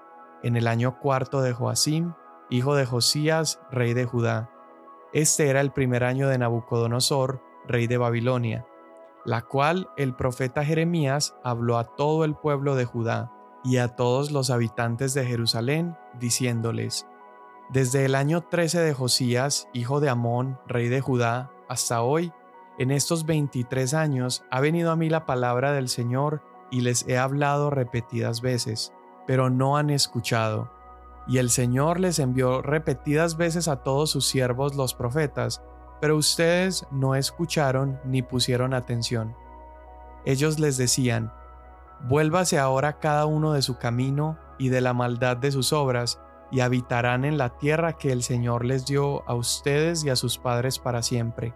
en 0.47 0.55
el 0.55 0.67
año 0.67 0.97
cuarto 0.97 1.41
de 1.41 1.51
Joacim, 1.51 2.13
hijo 2.49 2.75
de 2.75 2.85
Josías, 2.85 3.59
rey 3.69 3.93
de 3.93 4.05
Judá. 4.05 4.49
Este 5.11 5.49
era 5.49 5.59
el 5.59 5.71
primer 5.71 6.05
año 6.05 6.29
de 6.29 6.37
Nabucodonosor, 6.37 7.41
rey 7.67 7.87
de 7.87 7.97
Babilonia, 7.97 8.65
la 9.25 9.41
cual 9.41 9.89
el 9.97 10.15
profeta 10.15 10.63
Jeremías 10.63 11.35
habló 11.43 11.77
a 11.77 11.83
todo 11.83 12.23
el 12.23 12.33
pueblo 12.33 12.75
de 12.75 12.85
Judá 12.85 13.33
y 13.61 13.75
a 13.77 13.89
todos 13.89 14.31
los 14.31 14.49
habitantes 14.49 15.13
de 15.13 15.25
Jerusalén, 15.25 15.97
diciéndoles, 16.17 17.05
desde 17.69 18.05
el 18.05 18.15
año 18.15 18.39
13 18.39 18.79
de 18.79 18.93
Josías, 18.93 19.67
hijo 19.73 19.99
de 19.99 20.07
Amón, 20.07 20.57
rey 20.65 20.87
de 20.87 21.01
Judá, 21.01 21.51
hasta 21.67 22.01
hoy, 22.01 22.31
en 22.79 22.91
estos 22.91 23.25
23 23.25 23.93
años 23.93 24.45
ha 24.49 24.61
venido 24.61 24.91
a 24.91 24.95
mí 24.95 25.09
la 25.09 25.25
palabra 25.25 25.73
del 25.73 25.89
Señor 25.89 26.41
y 26.71 26.81
les 26.81 27.05
he 27.09 27.17
hablado 27.17 27.69
repetidas 27.69 28.39
veces, 28.39 28.93
pero 29.27 29.51
no 29.51 29.77
han 29.77 29.91
escuchado. 29.91 30.71
Y 31.27 31.37
el 31.37 31.49
Señor 31.49 31.99
les 31.99 32.17
envió 32.17 32.61
repetidas 32.61 33.37
veces 33.37 33.67
a 33.67 33.83
todos 33.83 34.09
sus 34.09 34.25
siervos 34.25 34.75
los 34.75 34.93
profetas, 34.93 35.61
pero 35.99 36.15
ustedes 36.15 36.87
no 36.89 37.13
escucharon 37.15 37.99
ni 38.05 38.21
pusieron 38.21 38.73
atención. 38.73 39.35
Ellos 40.25 40.57
les 40.57 40.77
decían, 40.77 41.31
Vuélvase 42.07 42.59
ahora 42.59 42.99
cada 42.99 43.25
uno 43.25 43.53
de 43.53 43.61
su 43.61 43.77
camino 43.77 44.37
y 44.57 44.69
de 44.69 44.81
la 44.81 44.93
maldad 44.93 45.37
de 45.37 45.51
sus 45.51 45.73
obras, 45.73 46.21
y 46.51 46.61
habitarán 46.61 47.25
en 47.25 47.37
la 47.37 47.57
tierra 47.57 47.97
que 47.97 48.11
el 48.11 48.23
Señor 48.23 48.63
les 48.63 48.85
dio 48.85 49.27
a 49.27 49.35
ustedes 49.35 50.05
y 50.05 50.09
a 50.09 50.15
sus 50.15 50.37
padres 50.37 50.79
para 50.79 51.01
siempre. 51.01 51.53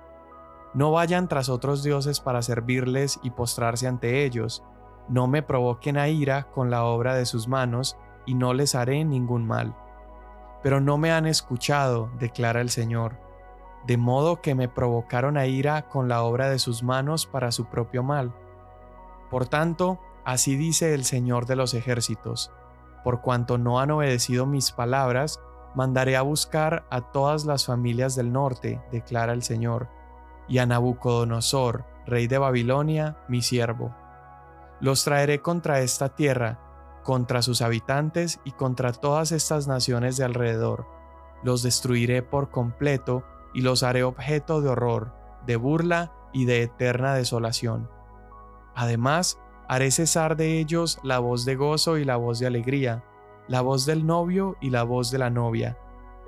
No 0.74 0.92
vayan 0.92 1.28
tras 1.28 1.48
otros 1.50 1.84
dioses 1.84 2.20
para 2.20 2.42
servirles 2.42 3.20
y 3.24 3.30
postrarse 3.30 3.88
ante 3.88 4.26
ellos, 4.26 4.64
no 5.10 5.28
me 5.28 5.42
provoquen 5.44 5.98
a 5.98 6.08
ira 6.08 6.50
con 6.52 6.70
la 6.70 6.84
obra 6.84 7.16
de 7.16 7.26
sus 7.26 7.48
manos, 7.48 7.98
y 8.26 8.36
no 8.36 8.54
les 8.54 8.76
haré 8.76 9.04
ningún 9.04 9.46
mal. 9.46 9.76
Pero 10.64 10.80
no 10.80 10.98
me 10.98 11.12
han 11.12 11.26
escuchado, 11.26 12.10
declara 12.20 12.62
el 12.62 12.70
Señor, 12.70 13.18
de 13.86 13.98
modo 13.98 14.42
que 14.42 14.56
me 14.56 14.70
provocaron 14.70 15.38
a 15.38 15.48
ira 15.48 15.90
con 15.90 16.08
la 16.08 16.22
obra 16.24 16.50
de 16.50 16.60
sus 16.60 16.84
manos 16.84 17.26
para 17.26 17.52
su 17.52 17.66
propio 17.66 18.04
mal. 18.04 18.34
Por 19.30 19.48
tanto, 19.48 20.00
así 20.24 20.56
dice 20.56 20.94
el 20.94 21.04
Señor 21.04 21.46
de 21.46 21.56
los 21.56 21.74
ejércitos, 21.74 22.52
por 23.04 23.22
cuanto 23.22 23.58
no 23.58 23.80
han 23.80 23.92
obedecido 23.92 24.46
mis 24.46 24.72
palabras, 24.72 25.40
mandaré 25.74 26.16
a 26.16 26.22
buscar 26.22 26.86
a 26.90 27.12
todas 27.12 27.46
las 27.46 27.66
familias 27.66 28.16
del 28.16 28.32
norte, 28.32 28.82
declara 28.92 29.34
el 29.34 29.42
Señor, 29.42 29.88
y 30.48 30.60
a 30.60 30.66
Nabucodonosor, 30.66 31.86
rey 32.06 32.28
de 32.28 32.38
Babilonia, 32.38 33.18
mi 33.28 33.42
siervo. 33.42 33.96
Los 34.82 35.04
traeré 35.04 35.42
contra 35.42 35.80
esta 35.80 36.10
tierra, 36.16 36.60
contra 37.04 37.42
sus 37.42 37.62
habitantes 37.62 38.40
y 38.44 38.52
contra 38.52 38.92
todas 38.92 39.32
estas 39.32 39.68
naciones 39.68 40.18
de 40.18 40.26
alrededor. 40.26 40.86
Los 41.44 41.64
destruiré 41.64 42.22
por 42.22 42.50
completo 42.50 43.24
y 43.54 43.62
los 43.62 43.84
haré 43.84 44.04
objeto 44.04 44.62
de 44.62 44.70
horror, 44.70 45.14
de 45.46 45.56
burla 45.56 46.12
y 46.34 46.46
de 46.46 46.64
eterna 46.64 47.14
desolación. 47.14 47.90
Además, 48.76 49.40
Haré 49.72 49.90
cesar 49.90 50.36
de 50.36 50.60
ellos 50.60 51.00
la 51.02 51.20
voz 51.20 51.46
de 51.46 51.56
gozo 51.56 51.98
y 51.98 52.04
la 52.04 52.18
voz 52.18 52.40
de 52.40 52.48
alegría, 52.48 53.06
la 53.48 53.62
voz 53.62 53.86
del 53.86 54.06
novio 54.06 54.58
y 54.60 54.70
la 54.70 54.84
voz 54.84 55.12
de 55.12 55.18
la 55.18 55.30
novia, 55.30 55.78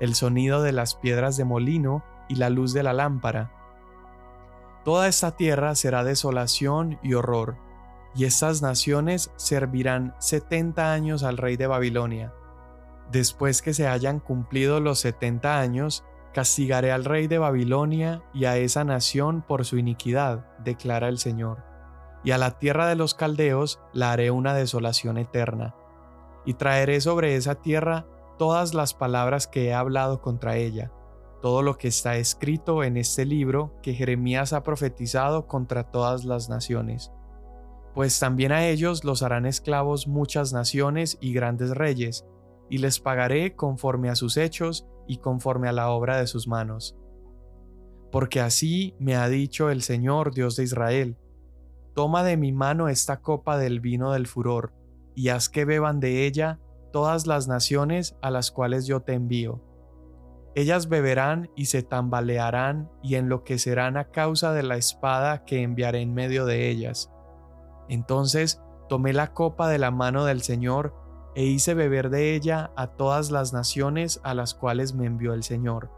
el 0.00 0.14
sonido 0.14 0.62
de 0.62 0.72
las 0.72 0.94
piedras 0.94 1.36
de 1.36 1.44
molino 1.44 2.02
y 2.26 2.36
la 2.36 2.48
luz 2.48 2.72
de 2.72 2.82
la 2.82 2.94
lámpara. 2.94 3.52
Toda 4.82 5.08
esta 5.08 5.32
tierra 5.32 5.74
será 5.74 6.04
desolación 6.04 6.98
y 7.02 7.12
horror, 7.12 7.58
y 8.14 8.24
estas 8.24 8.62
naciones 8.62 9.32
servirán 9.36 10.14
setenta 10.18 10.92
años 10.92 11.22
al 11.22 11.36
rey 11.36 11.56
de 11.56 11.66
Babilonia. 11.66 12.32
Después 13.10 13.62
que 13.62 13.74
se 13.74 13.86
hayan 13.86 14.20
cumplido 14.20 14.80
los 14.80 15.00
setenta 15.00 15.60
años, 15.60 16.04
castigaré 16.32 16.92
al 16.92 17.04
rey 17.04 17.26
de 17.26 17.38
Babilonia 17.38 18.22
y 18.32 18.46
a 18.46 18.56
esa 18.56 18.84
nación 18.84 19.42
por 19.42 19.64
su 19.64 19.78
iniquidad, 19.78 20.46
declara 20.64 21.08
el 21.08 21.18
Señor 21.18 21.74
y 22.24 22.30
a 22.30 22.38
la 22.38 22.58
tierra 22.58 22.88
de 22.88 22.96
los 22.96 23.14
caldeos 23.14 23.80
la 23.92 24.10
haré 24.10 24.30
una 24.30 24.54
desolación 24.54 25.18
eterna. 25.18 25.76
Y 26.46 26.54
traeré 26.54 27.00
sobre 27.00 27.36
esa 27.36 27.56
tierra 27.56 28.06
todas 28.38 28.74
las 28.74 28.94
palabras 28.94 29.46
que 29.46 29.66
he 29.66 29.74
hablado 29.74 30.20
contra 30.20 30.56
ella, 30.56 30.90
todo 31.40 31.62
lo 31.62 31.76
que 31.76 31.88
está 31.88 32.16
escrito 32.16 32.82
en 32.82 32.96
este 32.96 33.26
libro 33.26 33.74
que 33.82 33.94
Jeremías 33.94 34.52
ha 34.52 34.62
profetizado 34.62 35.46
contra 35.46 35.90
todas 35.90 36.24
las 36.24 36.48
naciones. 36.48 37.12
Pues 37.94 38.18
también 38.18 38.52
a 38.52 38.66
ellos 38.66 39.04
los 39.04 39.22
harán 39.22 39.46
esclavos 39.46 40.08
muchas 40.08 40.52
naciones 40.52 41.16
y 41.20 41.32
grandes 41.32 41.70
reyes, 41.70 42.26
y 42.68 42.78
les 42.78 42.98
pagaré 42.98 43.54
conforme 43.54 44.10
a 44.10 44.16
sus 44.16 44.36
hechos 44.36 44.86
y 45.06 45.18
conforme 45.18 45.68
a 45.68 45.72
la 45.72 45.90
obra 45.90 46.18
de 46.18 46.26
sus 46.26 46.48
manos. 46.48 46.96
Porque 48.10 48.40
así 48.40 48.94
me 48.98 49.16
ha 49.16 49.28
dicho 49.28 49.70
el 49.70 49.82
Señor 49.82 50.34
Dios 50.34 50.56
de 50.56 50.64
Israel, 50.64 51.16
Toma 51.94 52.24
de 52.24 52.36
mi 52.36 52.50
mano 52.50 52.88
esta 52.88 53.20
copa 53.20 53.56
del 53.56 53.78
vino 53.78 54.10
del 54.12 54.26
furor, 54.26 54.72
y 55.14 55.28
haz 55.28 55.48
que 55.48 55.64
beban 55.64 56.00
de 56.00 56.26
ella 56.26 56.58
todas 56.92 57.28
las 57.28 57.46
naciones 57.46 58.16
a 58.20 58.32
las 58.32 58.50
cuales 58.50 58.86
yo 58.86 59.02
te 59.02 59.12
envío. 59.12 59.62
Ellas 60.56 60.88
beberán 60.88 61.50
y 61.54 61.66
se 61.66 61.82
tambalearán 61.82 62.90
y 63.02 63.14
enloquecerán 63.14 63.96
a 63.96 64.10
causa 64.10 64.52
de 64.52 64.64
la 64.64 64.76
espada 64.76 65.44
que 65.44 65.62
enviaré 65.62 66.00
en 66.00 66.14
medio 66.14 66.46
de 66.46 66.68
ellas. 66.68 67.13
Entonces 67.88 68.62
tomé 68.88 69.12
la 69.12 69.32
copa 69.32 69.68
de 69.68 69.78
la 69.78 69.90
mano 69.90 70.24
del 70.24 70.42
Señor 70.42 70.94
e 71.34 71.44
hice 71.44 71.74
beber 71.74 72.10
de 72.10 72.34
ella 72.34 72.70
a 72.76 72.88
todas 72.88 73.30
las 73.30 73.52
naciones 73.52 74.20
a 74.22 74.34
las 74.34 74.54
cuales 74.54 74.94
me 74.94 75.06
envió 75.06 75.34
el 75.34 75.42
Señor, 75.42 75.90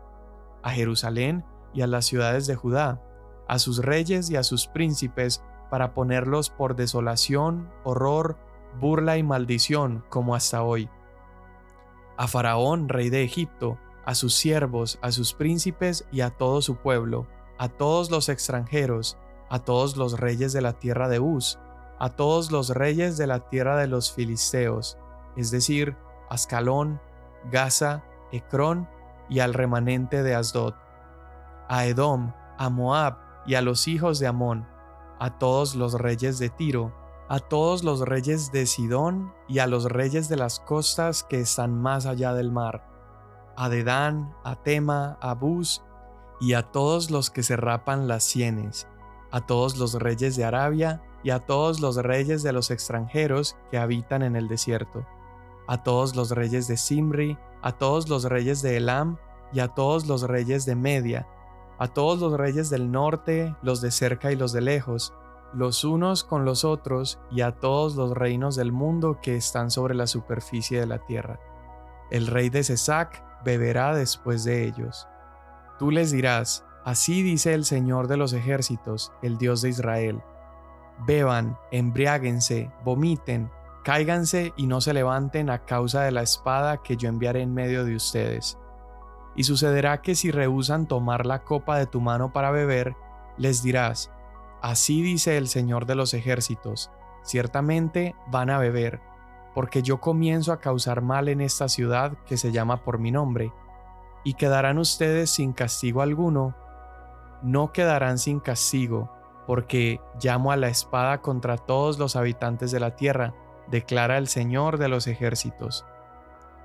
a 0.63 0.71
Jerusalén 0.71 1.45
y 1.75 1.83
a 1.83 1.87
las 1.87 2.07
ciudades 2.07 2.47
de 2.47 2.57
Judá, 2.57 3.03
a 3.49 3.59
sus 3.59 3.85
reyes 3.85 4.31
y 4.31 4.37
a 4.37 4.43
sus 4.43 4.67
príncipes, 4.67 5.43
para 5.71 5.95
ponerlos 5.95 6.49
por 6.49 6.77
desolación, 6.77 7.69
horror, 7.85 8.39
burla 8.81 9.19
y 9.19 9.23
maldición 9.23 10.05
como 10.09 10.35
hasta 10.35 10.63
hoy. 10.63 10.89
A 12.17 12.29
Faraón, 12.29 12.89
rey 12.89 13.11
de 13.11 13.25
Egipto, 13.25 13.79
a 14.05 14.15
sus 14.15 14.35
siervos, 14.35 14.99
a 15.03 15.11
sus 15.13 15.35
príncipes 15.35 16.07
y 16.13 16.21
a 16.21 16.31
todo 16.31 16.63
su 16.63 16.77
pueblo, 16.77 17.27
a 17.59 17.69
todos 17.69 18.11
los 18.11 18.29
extranjeros, 18.29 19.19
a 19.51 19.59
todos 19.59 19.97
los 19.97 20.19
reyes 20.19 20.53
de 20.53 20.61
la 20.61 20.75
tierra 20.75 21.09
de 21.09 21.19
Uz, 21.21 21.59
a 21.99 22.11
todos 22.11 22.51
los 22.51 22.71
reyes 22.71 23.17
de 23.17 23.27
la 23.27 23.49
tierra 23.49 23.77
de 23.77 23.87
los 23.87 24.13
filisteos, 24.13 24.99
es 25.37 25.51
decir, 25.51 25.97
Ascalón, 26.29 27.01
Gaza, 27.51 28.05
Ecrón 28.33 28.89
y 29.29 29.41
al 29.41 29.55
remanente 29.55 30.23
de 30.23 30.35
Asdod, 30.35 30.75
a 31.69 31.87
Edom, 31.87 32.33
a 32.59 32.71
Moab 32.71 33.19
y 33.47 33.55
a 33.55 33.63
los 33.63 33.89
hijos 33.89 34.19
de 34.19 34.27
Amón, 34.27 34.67
a 35.19 35.39
todos 35.39 35.75
los 35.75 35.95
reyes 35.95 36.39
de 36.39 36.49
Tiro, 36.49 36.93
a 37.29 37.41
todos 37.41 37.83
los 37.83 38.01
reyes 38.01 38.53
de 38.53 38.67
Sidón 38.67 39.33
y 39.49 39.59
a 39.59 39.67
los 39.67 39.85
reyes 39.85 40.29
de 40.29 40.37
las 40.37 40.61
costas 40.61 41.25
que 41.25 41.41
están 41.41 41.75
más 41.75 42.07
allá 42.07 42.35
del 42.35 42.53
mar, 42.53 42.87
a 43.57 43.69
Dedán, 43.69 44.35
a 44.45 44.57
Tema, 44.57 45.19
a 45.21 45.35
Bus 45.35 45.83
y 46.41 46.53
a 46.53 46.63
todos 46.63 47.11
los 47.11 47.31
que 47.31 47.43
se 47.43 47.57
rapan 47.57 48.07
las 48.07 48.25
sienes, 48.25 48.87
a 49.37 49.43
todos 49.43 49.77
los 49.77 49.93
reyes 49.93 50.35
de 50.35 50.47
Arabia 50.47 51.03
y 51.23 51.29
a 51.29 51.41
todos 51.41 51.81
los 51.81 51.97
reyes 51.97 52.43
de 52.43 52.55
los 52.55 52.71
extranjeros 52.71 53.55
que 53.71 53.77
habitan 53.77 54.23
en 54.23 54.35
el 54.35 54.49
desierto, 54.49 55.07
a 55.69 55.83
todos 55.83 56.17
los 56.17 56.31
reyes 56.31 56.69
de 56.69 56.79
Simri, 56.79 57.37
a 57.61 57.73
todos 57.73 58.09
los 58.09 58.25
reyes 58.25 58.63
de 58.63 58.79
Elam 58.79 59.19
y 59.53 59.61
a 59.61 59.69
todos 59.69 60.07
los 60.07 60.23
reyes 60.23 60.65
de 60.65 60.75
Media, 60.75 61.29
a 61.79 61.87
todos 61.87 62.19
los 62.19 62.33
reyes 62.33 62.71
del 62.71 62.91
norte, 62.91 63.55
los 63.61 63.83
de 63.83 63.91
cerca 63.91 64.33
y 64.33 64.37
los 64.37 64.55
de 64.55 64.63
lejos, 64.63 65.13
los 65.53 65.85
unos 65.85 66.25
con 66.25 66.47
los 66.47 66.65
otros, 66.65 67.21
y 67.31 67.43
a 67.43 67.53
todos 67.53 67.95
los 67.95 68.13
reinos 68.13 68.57
del 68.57 68.73
mundo 68.73 69.19
que 69.21 69.37
están 69.37 69.71
sobre 69.71 69.95
la 69.95 70.07
superficie 70.07 70.81
de 70.81 70.87
la 70.87 71.05
tierra. 71.05 71.39
El 72.11 72.27
rey 72.27 72.49
de 72.49 72.65
Cesac 72.65 73.23
beberá 73.45 73.95
después 73.95 74.45
de 74.45 74.65
ellos. 74.65 75.07
Tú 75.79 75.91
les 75.91 76.11
dirás, 76.11 76.66
así 76.87 77.23
dice 77.23 77.53
el 77.53 77.67
Señor 77.67 78.09
de 78.09 78.17
los 78.17 78.33
ejércitos, 78.33 79.13
el 79.21 79.37
Dios 79.37 79.61
de 79.61 79.69
Israel. 79.69 80.23
Beban, 81.07 81.59
embriáguense, 81.71 82.71
vomiten, 82.83 83.51
cáiganse 83.85 84.55
y 84.57 84.67
no 84.67 84.81
se 84.81 84.95
levanten 84.95 85.51
a 85.51 85.67
causa 85.67 86.01
de 86.01 86.13
la 86.13 86.23
espada 86.23 86.79
que 86.83 86.97
yo 86.97 87.11
enviaré 87.11 87.43
en 87.43 87.53
medio 87.53 87.85
de 87.85 87.95
ustedes 87.95 88.57
y 89.37 89.45
sucederá 89.45 90.01
que 90.01 90.15
si 90.15 90.31
rehusan 90.31 90.87
tomar 90.87 91.27
la 91.27 91.45
copa 91.45 91.79
de 91.79 91.87
tu 91.87 92.01
mano 92.01 92.33
para 92.33 92.51
beber, 92.51 92.97
les 93.37 93.63
dirás, 93.63 94.11
Así 94.63 95.03
dice 95.03 95.37
el 95.37 95.49
Señor 95.49 95.85
de 95.85 95.95
los 95.95 96.15
ejércitos, 96.15 96.91
ciertamente 97.23 98.17
van 98.29 98.49
a 98.49 98.59
beber, 98.59 99.01
porque 99.55 99.83
yo 99.83 100.01
comienzo 100.01 100.53
a 100.53 100.61
causar 100.61 101.03
mal 101.03 101.29
en 101.29 101.43
esta 101.43 101.69
ciudad 101.69 102.17
que 102.27 102.39
se 102.39 102.51
llama 102.51 102.83
por 102.83 102.99
mi 102.99 103.11
nombre, 103.11 103.53
y 104.25 104.35
quedarán 104.35 104.79
ustedes 104.79 105.31
sin 105.31 105.53
castigo 105.53 106.01
alguno, 106.01 106.57
no 107.43 107.73
quedarán 107.73 108.19
sin 108.19 108.41
castigo, 108.41 109.11
porque 109.47 110.01
llamo 110.21 110.53
a 110.53 110.57
la 110.57 110.69
espada 110.69 111.23
contra 111.23 111.57
todos 111.57 111.99
los 111.99 112.17
habitantes 112.17 112.71
de 112.73 112.81
la 112.81 112.97
tierra, 112.97 113.35
declara 113.69 114.19
el 114.19 114.29
Señor 114.29 114.79
de 114.79 114.89
los 114.89 115.07
ejércitos. 115.07 115.87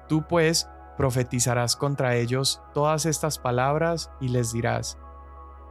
Tú 0.07 0.23
pues 0.27 0.69
profetizarás 0.97 1.75
contra 1.75 2.15
ellos 2.15 2.61
todas 2.73 3.05
estas 3.05 3.39
palabras 3.39 4.11
y 4.19 4.29
les 4.29 4.51
dirás, 4.51 4.97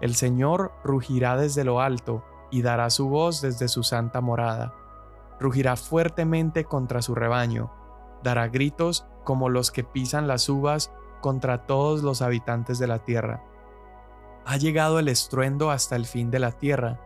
El 0.00 0.14
Señor 0.14 0.72
rugirá 0.82 1.36
desde 1.36 1.64
lo 1.64 1.80
alto 1.80 2.24
y 2.50 2.62
dará 2.62 2.90
su 2.90 3.08
voz 3.08 3.42
desde 3.42 3.68
su 3.68 3.82
santa 3.82 4.20
morada. 4.20 4.74
Rugirá 5.38 5.76
fuertemente 5.76 6.64
contra 6.64 7.02
su 7.02 7.14
rebaño, 7.14 7.70
dará 8.22 8.48
gritos 8.48 9.06
como 9.24 9.48
los 9.48 9.70
que 9.70 9.84
pisan 9.84 10.26
las 10.26 10.48
uvas 10.48 10.92
contra 11.20 11.66
todos 11.66 12.02
los 12.02 12.22
habitantes 12.22 12.78
de 12.78 12.86
la 12.86 13.00
tierra. 13.00 13.42
Ha 14.44 14.56
llegado 14.56 14.98
el 14.98 15.08
estruendo 15.08 15.70
hasta 15.70 15.96
el 15.96 16.06
fin 16.06 16.30
de 16.30 16.38
la 16.38 16.52
tierra, 16.52 17.00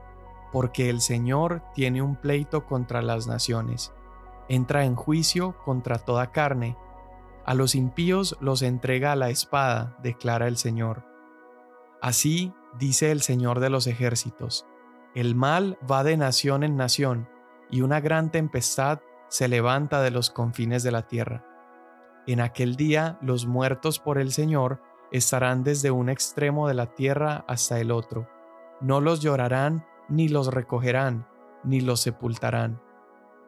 porque 0.53 0.89
el 0.89 1.01
Señor 1.01 1.63
tiene 1.75 2.01
un 2.01 2.17
pleito 2.17 2.65
contra 2.65 3.03
las 3.03 3.27
naciones. 3.27 3.93
Entra 4.49 4.85
en 4.85 4.95
juicio 4.95 5.57
contra 5.65 5.99
toda 5.99 6.31
carne. 6.31 6.77
A 7.45 7.55
los 7.55 7.75
impíos 7.75 8.37
los 8.41 8.63
entrega 8.63 9.17
la 9.17 9.31
espada, 9.31 9.97
declara 10.03 10.49
el 10.49 10.57
Señor. 10.57 11.05
Así 12.01 12.53
dice 12.79 13.11
el 13.11 13.23
Señor 13.23 13.61
de 13.61 13.71
los 13.71 13.87
ejércitos. 13.87 14.67
El 15.15 15.35
mal 15.35 15.79
va 15.91 16.05
de 16.05 16.17
nación 16.17 16.63
en 16.63 16.77
nación, 16.77 17.29
y 17.71 17.81
una 17.81 18.01
gran 18.01 18.31
tempestad 18.31 19.01
se 19.29 19.49
levanta 19.49 20.03
de 20.03 20.11
los 20.11 20.31
confines 20.31 20.83
de 20.83 20.93
la 20.93 21.07
tierra. 21.09 21.45
En 22.27 22.41
aquel 22.41 22.77
día 22.77 23.19
los 23.21 23.47
muertos 23.47 23.99
por 23.99 24.19
el 24.19 24.33
Señor 24.33 24.81
estarán 25.17 25.63
desde 25.63 25.93
un 25.93 26.09
extremo 26.09 26.67
de 26.67 26.75
la 26.75 26.87
tierra 26.87 27.45
hasta 27.47 27.79
el 27.79 27.93
otro. 27.93 28.29
No 28.81 29.01
los 29.01 29.21
llorarán, 29.21 29.87
ni 30.09 30.29
los 30.29 30.53
recogerán, 30.53 31.25
ni 31.63 31.81
los 31.81 32.01
sepultarán. 32.01 32.81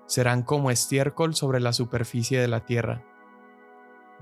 Serán 0.07 0.45
como 0.45 0.71
estiércol 0.71 1.35
sobre 1.35 1.59
la 1.59 1.73
superficie 1.73 2.41
de 2.41 2.47
la 2.47 2.61
tierra. 2.61 3.03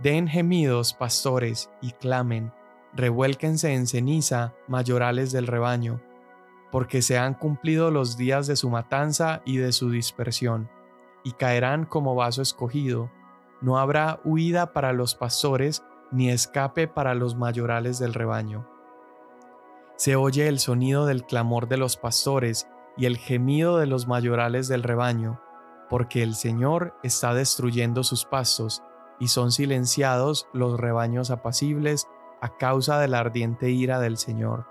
Den 0.02 0.26
gemidos, 0.26 0.94
pastores, 0.94 1.70
y 1.82 1.90
clamen, 1.92 2.50
revuélquense 2.94 3.74
en 3.74 3.86
ceniza, 3.86 4.54
mayorales 4.66 5.30
del 5.30 5.46
rebaño, 5.46 6.00
porque 6.72 7.02
se 7.02 7.18
han 7.18 7.34
cumplido 7.34 7.90
los 7.90 8.16
días 8.16 8.46
de 8.46 8.56
su 8.56 8.70
matanza 8.70 9.42
y 9.44 9.58
de 9.58 9.72
su 9.72 9.90
dispersión, 9.90 10.70
y 11.22 11.32
caerán 11.32 11.84
como 11.84 12.14
vaso 12.14 12.40
escogido, 12.40 13.10
no 13.60 13.78
habrá 13.78 14.20
huida 14.24 14.72
para 14.72 14.94
los 14.94 15.14
pastores 15.14 15.84
ni 16.14 16.30
escape 16.30 16.86
para 16.86 17.14
los 17.14 17.34
mayorales 17.34 17.98
del 17.98 18.14
rebaño. 18.14 18.68
Se 19.96 20.14
oye 20.14 20.46
el 20.46 20.60
sonido 20.60 21.06
del 21.06 21.24
clamor 21.24 21.68
de 21.68 21.76
los 21.76 21.96
pastores 21.96 22.68
y 22.96 23.06
el 23.06 23.16
gemido 23.16 23.78
de 23.78 23.86
los 23.86 24.06
mayorales 24.06 24.68
del 24.68 24.84
rebaño, 24.84 25.40
porque 25.90 26.22
el 26.22 26.34
Señor 26.34 26.94
está 27.02 27.34
destruyendo 27.34 28.04
sus 28.04 28.24
pastos, 28.24 28.82
y 29.18 29.28
son 29.28 29.52
silenciados 29.52 30.48
los 30.52 30.78
rebaños 30.78 31.30
apacibles 31.30 32.08
a 32.40 32.56
causa 32.56 32.98
de 32.98 33.08
la 33.08 33.20
ardiente 33.20 33.70
ira 33.70 34.00
del 34.00 34.16
Señor. 34.16 34.66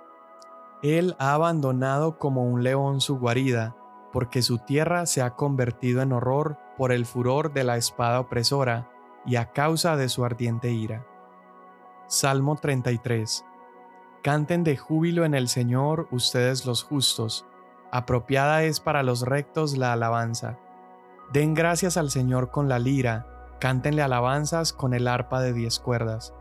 Él 0.81 1.15
ha 1.19 1.33
abandonado 1.33 2.17
como 2.17 2.43
un 2.43 2.63
león 2.63 3.01
su 3.01 3.19
guarida, 3.19 3.75
porque 4.11 4.41
su 4.41 4.59
tierra 4.59 5.05
se 5.05 5.21
ha 5.21 5.35
convertido 5.35 6.01
en 6.01 6.13
horror 6.13 6.57
por 6.77 6.91
el 6.91 7.05
furor 7.05 7.53
de 7.53 7.63
la 7.63 7.77
espada 7.77 8.19
opresora 8.19 8.89
y 9.25 9.37
a 9.37 9.51
causa 9.51 9.95
de 9.97 10.09
su 10.09 10.23
ardiente 10.23 10.71
ira. 10.71 11.05
Salmo 12.07 12.55
33 12.55 13.45
Canten 14.21 14.63
de 14.63 14.77
júbilo 14.77 15.25
en 15.25 15.33
el 15.33 15.47
Señor 15.47 16.07
ustedes 16.11 16.65
los 16.65 16.83
justos, 16.83 17.45
apropiada 17.91 18.63
es 18.63 18.79
para 18.79 19.03
los 19.03 19.21
rectos 19.21 19.77
la 19.77 19.93
alabanza. 19.93 20.57
Den 21.31 21.53
gracias 21.53 21.97
al 21.97 22.09
Señor 22.09 22.51
con 22.51 22.69
la 22.69 22.79
lira, 22.79 23.55
cántenle 23.59 24.01
alabanzas 24.01 24.73
con 24.73 24.93
el 24.93 25.07
arpa 25.07 25.41
de 25.41 25.53
diez 25.53 25.79
cuerdas. 25.79 26.33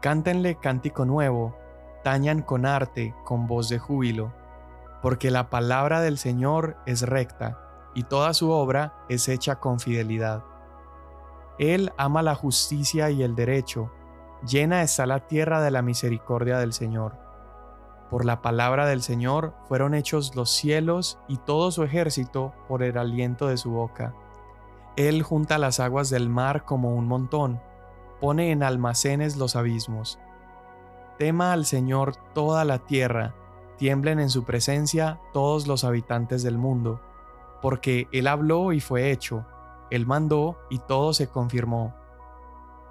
Cántenle 0.00 0.56
cántico 0.56 1.04
nuevo, 1.04 1.56
tañan 2.02 2.42
con 2.42 2.66
arte, 2.66 3.14
con 3.24 3.46
voz 3.46 3.68
de 3.68 3.78
júbilo 3.78 4.32
porque 5.04 5.30
la 5.30 5.50
palabra 5.50 6.00
del 6.00 6.16
Señor 6.16 6.78
es 6.86 7.02
recta, 7.02 7.60
y 7.94 8.04
toda 8.04 8.32
su 8.32 8.50
obra 8.50 8.94
es 9.10 9.28
hecha 9.28 9.56
con 9.56 9.78
fidelidad. 9.78 10.42
Él 11.58 11.92
ama 11.98 12.22
la 12.22 12.34
justicia 12.34 13.10
y 13.10 13.22
el 13.22 13.34
derecho, 13.34 13.92
llena 14.46 14.82
está 14.82 15.06
la 15.06 15.26
tierra 15.26 15.62
de 15.62 15.70
la 15.70 15.82
misericordia 15.82 16.58
del 16.58 16.72
Señor. 16.72 17.16
Por 18.10 18.24
la 18.24 18.42
palabra 18.42 18.86
del 18.86 19.02
Señor 19.02 19.54
fueron 19.68 19.94
hechos 19.94 20.36
los 20.36 20.50
cielos 20.50 21.18
y 21.26 21.38
todo 21.38 21.70
su 21.70 21.82
ejército 21.82 22.52
por 22.68 22.82
el 22.82 22.98
aliento 22.98 23.48
de 23.48 23.56
su 23.56 23.70
boca. 23.70 24.14
Él 24.96 25.22
junta 25.22 25.58
las 25.58 25.80
aguas 25.80 26.10
del 26.10 26.28
mar 26.28 26.64
como 26.64 26.94
un 26.94 27.08
montón, 27.08 27.60
pone 28.20 28.52
en 28.52 28.62
almacenes 28.62 29.36
los 29.36 29.56
abismos. 29.56 30.18
Tema 31.18 31.52
al 31.52 31.64
Señor 31.64 32.14
toda 32.34 32.64
la 32.64 32.78
tierra, 32.78 33.34
tiemblen 33.76 34.20
en 34.20 34.30
su 34.30 34.44
presencia 34.44 35.20
todos 35.32 35.66
los 35.66 35.84
habitantes 35.84 36.42
del 36.42 36.58
mundo, 36.58 37.00
porque 37.60 38.08
Él 38.12 38.28
habló 38.28 38.72
y 38.72 38.80
fue 38.80 39.10
hecho, 39.10 39.44
Él 39.90 40.06
mandó 40.06 40.58
y 40.70 40.78
todo 40.78 41.12
se 41.14 41.28
confirmó. 41.28 41.94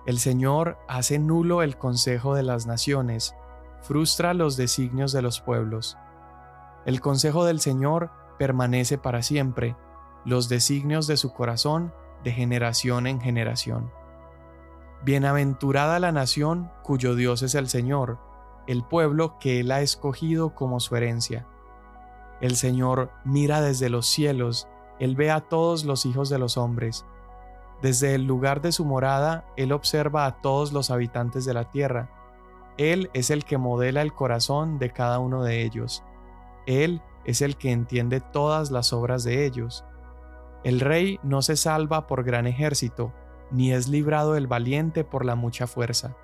El 0.06 0.20
Señor 0.20 0.78
hace 0.90 1.18
nulo 1.18 1.62
el 1.62 1.78
consejo 1.78 2.36
de 2.36 2.44
las 2.44 2.68
naciones, 2.68 3.36
frustra 3.82 4.34
los 4.34 4.58
designios 4.58 5.14
de 5.14 5.22
los 5.22 5.40
pueblos. 5.40 5.98
El 6.86 7.00
consejo 7.00 7.46
del 7.46 7.62
Señor 7.62 8.12
permanece 8.38 8.98
para 8.98 9.22
siempre, 9.22 9.78
los 10.26 10.50
designios 10.50 11.08
de 11.08 11.16
su 11.16 11.32
corazón 11.32 11.94
de 12.24 12.32
generación 12.32 13.08
en 13.08 13.22
generación. 13.22 13.92
Bienaventurada 15.06 16.00
la 16.00 16.12
nación 16.12 16.70
cuyo 16.84 17.16
Dios 17.16 17.42
es 17.42 17.56
el 17.56 17.70
Señor, 17.70 18.20
el 18.68 18.84
pueblo 18.84 19.38
que 19.40 19.62
Él 19.62 19.72
ha 19.72 19.82
escogido 19.82 20.56
como 20.56 20.80
su 20.80 20.96
herencia. 20.98 21.46
El 22.42 22.56
Señor 22.58 23.12
mira 23.24 23.62
desde 23.62 23.90
los 23.90 24.06
cielos, 24.08 24.68
Él 25.00 25.16
ve 25.16 25.32
a 25.32 25.42
todos 25.42 25.86
los 25.86 26.06
hijos 26.06 26.30
de 26.30 26.40
los 26.40 26.58
hombres. 26.58 27.06
Desde 27.84 28.16
el 28.16 28.24
lugar 28.24 28.62
de 28.62 28.72
su 28.72 28.86
morada, 28.86 29.44
Él 29.58 29.74
observa 29.74 30.26
a 30.26 30.42
todos 30.42 30.72
los 30.72 30.90
habitantes 30.90 31.44
de 31.44 31.54
la 31.54 31.70
tierra. 31.70 32.10
Él 32.78 33.10
es 33.14 33.30
el 33.30 33.44
que 33.44 33.58
modela 33.58 34.02
el 34.02 34.14
corazón 34.14 34.80
de 34.80 34.92
cada 34.92 35.20
uno 35.20 35.44
de 35.44 35.64
ellos. 35.64 36.02
Él 36.66 37.02
es 37.26 37.42
el 37.42 37.58
que 37.58 37.74
entiende 37.74 38.22
todas 38.22 38.72
las 38.72 38.94
obras 38.94 39.26
de 39.26 39.46
ellos. 39.46 39.84
El 40.64 40.80
rey 40.80 41.20
no 41.24 41.42
se 41.42 41.58
salva 41.58 42.08
por 42.08 42.24
gran 42.24 42.48
ejército, 42.48 43.14
ni 43.52 43.74
es 43.74 43.90
librado 43.90 44.38
el 44.38 44.48
valiente 44.48 45.04
por 45.04 45.26
la 45.26 45.36
mucha 45.36 45.68
fuerza. 45.68 46.16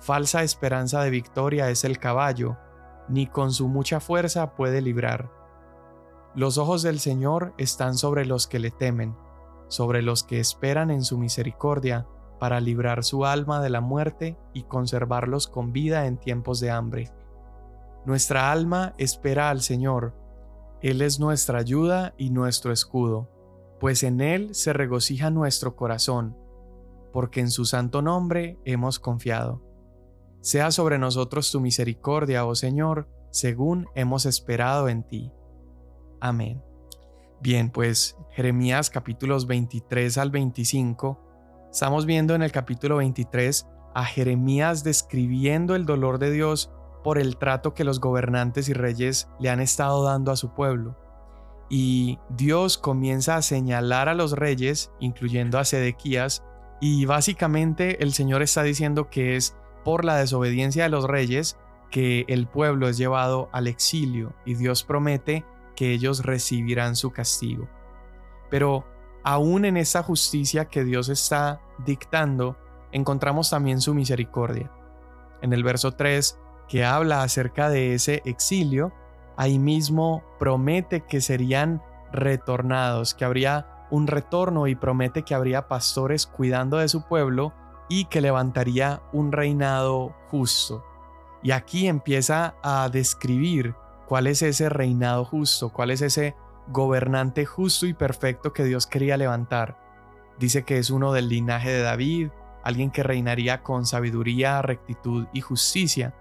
Falsa 0.00 0.42
esperanza 0.42 1.02
de 1.02 1.08
victoria 1.08 1.70
es 1.70 1.84
el 1.84 1.98
caballo, 1.98 2.58
ni 3.08 3.26
con 3.26 3.52
su 3.52 3.68
mucha 3.68 4.00
fuerza 4.00 4.54
puede 4.54 4.82
librar. 4.82 5.30
Los 6.34 6.58
ojos 6.58 6.82
del 6.82 7.00
Señor 7.00 7.54
están 7.56 7.94
sobre 7.94 8.26
los 8.26 8.46
que 8.46 8.58
le 8.58 8.70
temen, 8.70 9.16
sobre 9.68 10.02
los 10.02 10.22
que 10.22 10.40
esperan 10.40 10.90
en 10.90 11.02
su 11.02 11.18
misericordia, 11.18 12.06
para 12.38 12.60
librar 12.60 13.04
su 13.04 13.24
alma 13.24 13.62
de 13.62 13.70
la 13.70 13.80
muerte 13.80 14.36
y 14.52 14.64
conservarlos 14.64 15.46
con 15.46 15.72
vida 15.72 16.06
en 16.06 16.18
tiempos 16.18 16.60
de 16.60 16.70
hambre. 16.70 17.12
Nuestra 18.04 18.52
alma 18.52 18.94
espera 18.98 19.50
al 19.50 19.62
Señor, 19.62 20.14
Él 20.82 21.00
es 21.00 21.18
nuestra 21.18 21.58
ayuda 21.58 22.12
y 22.18 22.30
nuestro 22.30 22.72
escudo, 22.72 23.30
pues 23.80 24.02
en 24.02 24.20
Él 24.20 24.54
se 24.54 24.72
regocija 24.72 25.30
nuestro 25.30 25.76
corazón, 25.76 26.36
porque 27.12 27.40
en 27.40 27.50
su 27.50 27.64
santo 27.64 28.02
nombre 28.02 28.58
hemos 28.64 28.98
confiado. 28.98 29.62
Sea 30.40 30.70
sobre 30.70 30.98
nosotros 30.98 31.50
tu 31.50 31.60
misericordia, 31.60 32.44
oh 32.44 32.54
Señor, 32.54 33.08
según 33.30 33.86
hemos 33.94 34.26
esperado 34.26 34.88
en 34.88 35.02
ti. 35.04 35.32
Amén. 36.20 36.63
Bien, 37.44 37.68
pues 37.68 38.16
Jeremías 38.30 38.88
capítulos 38.88 39.46
23 39.46 40.16
al 40.16 40.30
25, 40.30 41.20
estamos 41.70 42.06
viendo 42.06 42.34
en 42.34 42.40
el 42.40 42.50
capítulo 42.50 42.96
23 42.96 43.66
a 43.94 44.06
Jeremías 44.06 44.82
describiendo 44.82 45.76
el 45.76 45.84
dolor 45.84 46.18
de 46.18 46.30
Dios 46.30 46.72
por 47.02 47.18
el 47.18 47.36
trato 47.36 47.74
que 47.74 47.84
los 47.84 48.00
gobernantes 48.00 48.70
y 48.70 48.72
reyes 48.72 49.28
le 49.40 49.50
han 49.50 49.60
estado 49.60 50.02
dando 50.04 50.32
a 50.32 50.36
su 50.36 50.54
pueblo. 50.54 50.96
Y 51.68 52.18
Dios 52.30 52.78
comienza 52.78 53.36
a 53.36 53.42
señalar 53.42 54.08
a 54.08 54.14
los 54.14 54.32
reyes, 54.32 54.90
incluyendo 54.98 55.58
a 55.58 55.66
Sedequías, 55.66 56.42
y 56.80 57.04
básicamente 57.04 58.02
el 58.02 58.14
Señor 58.14 58.40
está 58.40 58.62
diciendo 58.62 59.10
que 59.10 59.36
es 59.36 59.54
por 59.84 60.06
la 60.06 60.16
desobediencia 60.16 60.84
de 60.84 60.88
los 60.88 61.04
reyes 61.04 61.58
que 61.90 62.24
el 62.26 62.46
pueblo 62.46 62.88
es 62.88 62.96
llevado 62.96 63.50
al 63.52 63.66
exilio 63.66 64.34
y 64.46 64.54
Dios 64.54 64.82
promete 64.82 65.44
que 65.74 65.92
ellos 65.92 66.24
recibirán 66.24 66.96
su 66.96 67.10
castigo. 67.10 67.68
Pero 68.50 68.84
aún 69.22 69.64
en 69.64 69.76
esa 69.76 70.02
justicia 70.02 70.66
que 70.66 70.84
Dios 70.84 71.08
está 71.08 71.60
dictando, 71.84 72.56
encontramos 72.92 73.50
también 73.50 73.80
su 73.80 73.94
misericordia. 73.94 74.70
en 75.42 75.52
el 75.52 75.62
verso 75.62 75.92
3 75.92 76.38
que 76.68 76.84
habla 76.84 77.22
acerca 77.22 77.68
de 77.68 77.94
ese 77.94 78.22
exilio, 78.24 78.94
ahí 79.36 79.58
mismo 79.58 80.24
promete 80.38 81.02
que 81.02 81.20
serían 81.20 81.82
retornados, 82.12 83.14
que 83.14 83.24
habría 83.24 83.86
un 83.90 84.06
retorno 84.06 84.66
y 84.66 84.74
promete 84.74 85.22
que 85.22 85.34
habría 85.34 85.68
pastores 85.68 86.26
cuidando 86.26 86.78
de 86.78 86.88
su 86.88 87.06
pueblo 87.06 87.52
y 87.88 88.06
que 88.06 88.20
levantaría 88.20 89.02
un 89.12 89.32
reinado 89.32 90.14
justo. 90.30 90.84
Y 91.42 91.50
aquí 91.50 91.86
empieza 91.86 92.54
a 92.62 92.88
describir 92.88 93.74
cuál 94.06 94.26
es 94.26 94.42
ese 94.42 94.68
reinado 94.68 95.24
justo, 95.24 95.70
cuál 95.70 95.90
es 95.90 96.02
ese 96.02 96.34
gobernante 96.68 97.44
justo 97.44 97.86
y 97.86 97.94
perfecto 97.94 98.52
que 98.52 98.64
Dios 98.64 98.86
quería 98.86 99.16
levantar. 99.16 99.78
Dice 100.38 100.64
que 100.64 100.78
es 100.78 100.90
uno 100.90 101.12
del 101.12 101.28
linaje 101.28 101.70
de 101.70 101.82
David, 101.82 102.28
alguien 102.62 102.90
que 102.90 103.02
reinaría 103.02 103.62
con 103.62 103.86
sabiduría, 103.86 104.62
rectitud 104.62 105.26
y 105.32 105.40
justicia. 105.40 106.14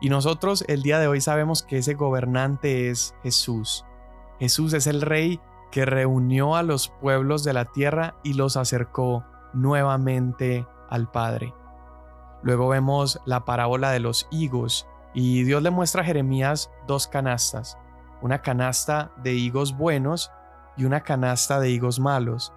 Y 0.00 0.08
nosotros 0.08 0.64
el 0.68 0.82
día 0.82 0.98
de 0.98 1.08
hoy 1.08 1.20
sabemos 1.20 1.62
que 1.62 1.78
ese 1.78 1.94
gobernante 1.94 2.90
es 2.90 3.14
Jesús. 3.22 3.84
Jesús 4.38 4.72
es 4.72 4.86
el 4.86 5.02
rey 5.02 5.40
que 5.70 5.84
reunió 5.84 6.56
a 6.56 6.62
los 6.62 6.88
pueblos 6.88 7.44
de 7.44 7.52
la 7.52 7.66
tierra 7.66 8.16
y 8.24 8.34
los 8.34 8.56
acercó 8.56 9.24
nuevamente 9.52 10.66
al 10.88 11.10
Padre. 11.10 11.54
Luego 12.42 12.68
vemos 12.68 13.20
la 13.26 13.44
parábola 13.44 13.90
de 13.90 14.00
los 14.00 14.26
higos 14.30 14.86
y 15.14 15.42
Dios 15.44 15.62
le 15.62 15.70
muestra 15.70 16.02
a 16.02 16.04
Jeremías 16.04 16.70
dos 16.86 17.06
canastas, 17.08 17.78
una 18.22 18.42
canasta 18.42 19.12
de 19.22 19.34
higos 19.34 19.76
buenos 19.76 20.30
y 20.76 20.84
una 20.84 21.00
canasta 21.02 21.60
de 21.60 21.70
higos 21.70 21.98
malos. 21.98 22.52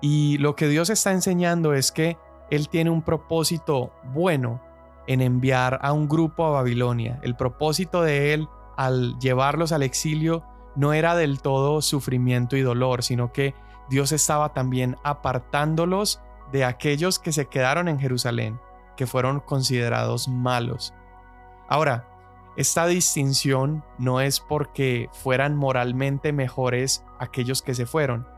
Y 0.00 0.38
lo 0.38 0.56
que 0.56 0.68
Dios 0.68 0.90
está 0.90 1.12
enseñando 1.12 1.74
es 1.74 1.92
que 1.92 2.18
Él 2.50 2.68
tiene 2.68 2.90
un 2.90 3.02
propósito 3.02 3.92
bueno 4.12 4.60
en 5.06 5.20
enviar 5.20 5.78
a 5.82 5.92
un 5.92 6.08
grupo 6.08 6.46
a 6.46 6.50
Babilonia. 6.50 7.18
El 7.22 7.36
propósito 7.36 8.02
de 8.02 8.34
Él 8.34 8.48
al 8.76 9.18
llevarlos 9.18 9.72
al 9.72 9.82
exilio 9.82 10.42
no 10.76 10.92
era 10.92 11.14
del 11.14 11.40
todo 11.40 11.80
sufrimiento 11.82 12.56
y 12.56 12.62
dolor, 12.62 13.02
sino 13.02 13.32
que 13.32 13.54
Dios 13.88 14.12
estaba 14.12 14.52
también 14.52 14.96
apartándolos 15.04 16.20
de 16.52 16.64
aquellos 16.64 17.18
que 17.18 17.32
se 17.32 17.46
quedaron 17.46 17.88
en 17.88 18.00
Jerusalén, 18.00 18.60
que 18.96 19.06
fueron 19.06 19.40
considerados 19.40 20.28
malos. 20.28 20.94
Ahora, 21.68 22.08
esta 22.56 22.86
distinción 22.86 23.84
no 23.98 24.20
es 24.20 24.38
porque 24.40 25.08
fueran 25.12 25.56
moralmente 25.56 26.32
mejores 26.32 27.04
aquellos 27.18 27.62
que 27.62 27.74
se 27.74 27.86
fueron, 27.86 28.28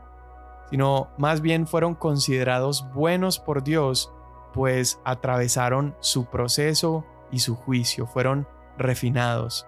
sino 0.69 1.09
más 1.17 1.41
bien 1.41 1.67
fueron 1.67 1.93
considerados 1.93 2.91
buenos 2.93 3.39
por 3.39 3.63
Dios, 3.63 4.11
pues 4.53 4.99
atravesaron 5.03 5.95
su 5.99 6.25
proceso 6.25 7.05
y 7.31 7.39
su 7.39 7.55
juicio, 7.55 8.07
fueron 8.07 8.47
refinados. 8.77 9.67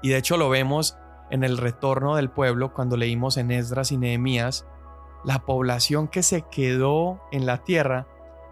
Y 0.00 0.10
de 0.10 0.18
hecho 0.18 0.36
lo 0.36 0.48
vemos 0.48 0.96
en 1.30 1.42
el 1.42 1.58
retorno 1.58 2.14
del 2.14 2.30
pueblo 2.30 2.72
cuando 2.72 2.96
leímos 2.96 3.36
en 3.36 3.50
Esdras 3.50 3.90
y 3.90 3.96
Nehemías, 3.96 4.64
la 5.24 5.40
población 5.40 6.06
que 6.06 6.22
se 6.22 6.42
quedó 6.42 7.20
en 7.32 7.46
la 7.46 7.64
tierra 7.64 8.06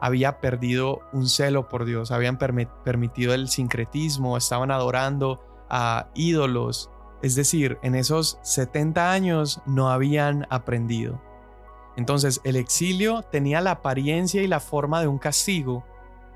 había 0.04 0.38
perdido 0.38 1.00
un 1.14 1.26
celo 1.26 1.70
por 1.70 1.86
Dios, 1.86 2.10
habían 2.10 2.36
permitido 2.36 3.32
el 3.32 3.48
sincretismo, 3.48 4.36
estaban 4.36 4.70
adorando 4.70 5.42
a 5.70 6.10
ídolos, 6.14 6.90
es 7.22 7.36
decir, 7.36 7.78
en 7.82 7.94
esos 7.94 8.38
70 8.42 9.10
años 9.10 9.62
no 9.64 9.88
habían 9.90 10.46
aprendido. 10.50 11.22
Entonces 11.96 12.42
el 12.44 12.56
exilio 12.56 13.22
tenía 13.22 13.62
la 13.62 13.70
apariencia 13.70 14.42
y 14.42 14.46
la 14.46 14.60
forma 14.60 15.00
de 15.00 15.06
un 15.06 15.16
castigo, 15.16 15.86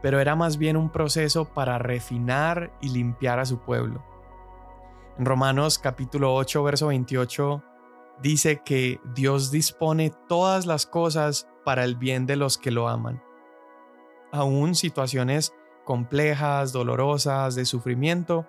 pero 0.00 0.18
era 0.18 0.35
más 0.35 0.57
bien 0.57 0.78
un 0.78 0.88
proceso 0.88 1.44
para 1.44 1.76
refinar 1.76 2.72
y 2.81 2.88
limpiar 2.88 3.38
a 3.38 3.44
su 3.44 3.59
pueblo. 3.59 4.02
En 5.18 5.26
Romanos 5.26 5.78
capítulo 5.78 6.35
8, 6.37 6.62
verso 6.62 6.87
28 6.87 7.62
dice 8.22 8.62
que 8.64 8.98
Dios 9.14 9.50
dispone 9.50 10.11
todas 10.26 10.64
las 10.64 10.87
cosas 10.87 11.50
para 11.66 11.85
el 11.85 11.96
bien 11.96 12.24
de 12.24 12.37
los 12.37 12.57
que 12.57 12.70
lo 12.70 12.88
aman. 12.88 13.28
Aún 14.33 14.75
situaciones 14.75 15.55
complejas, 15.85 16.73
dolorosas, 16.73 17.55
de 17.55 17.64
sufrimiento, 17.64 18.47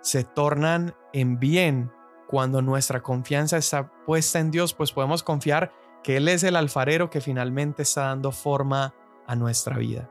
se 0.00 0.24
tornan 0.24 0.94
en 1.12 1.38
bien 1.38 1.92
cuando 2.26 2.62
nuestra 2.62 3.02
confianza 3.02 3.58
está 3.58 3.90
puesta 4.06 4.40
en 4.40 4.50
Dios, 4.50 4.72
pues 4.72 4.90
podemos 4.90 5.22
confiar 5.22 5.70
que 6.02 6.16
Él 6.16 6.28
es 6.28 6.42
el 6.42 6.56
alfarero 6.56 7.10
que 7.10 7.20
finalmente 7.20 7.82
está 7.82 8.06
dando 8.06 8.32
forma 8.32 8.94
a 9.26 9.36
nuestra 9.36 9.76
vida. 9.76 10.10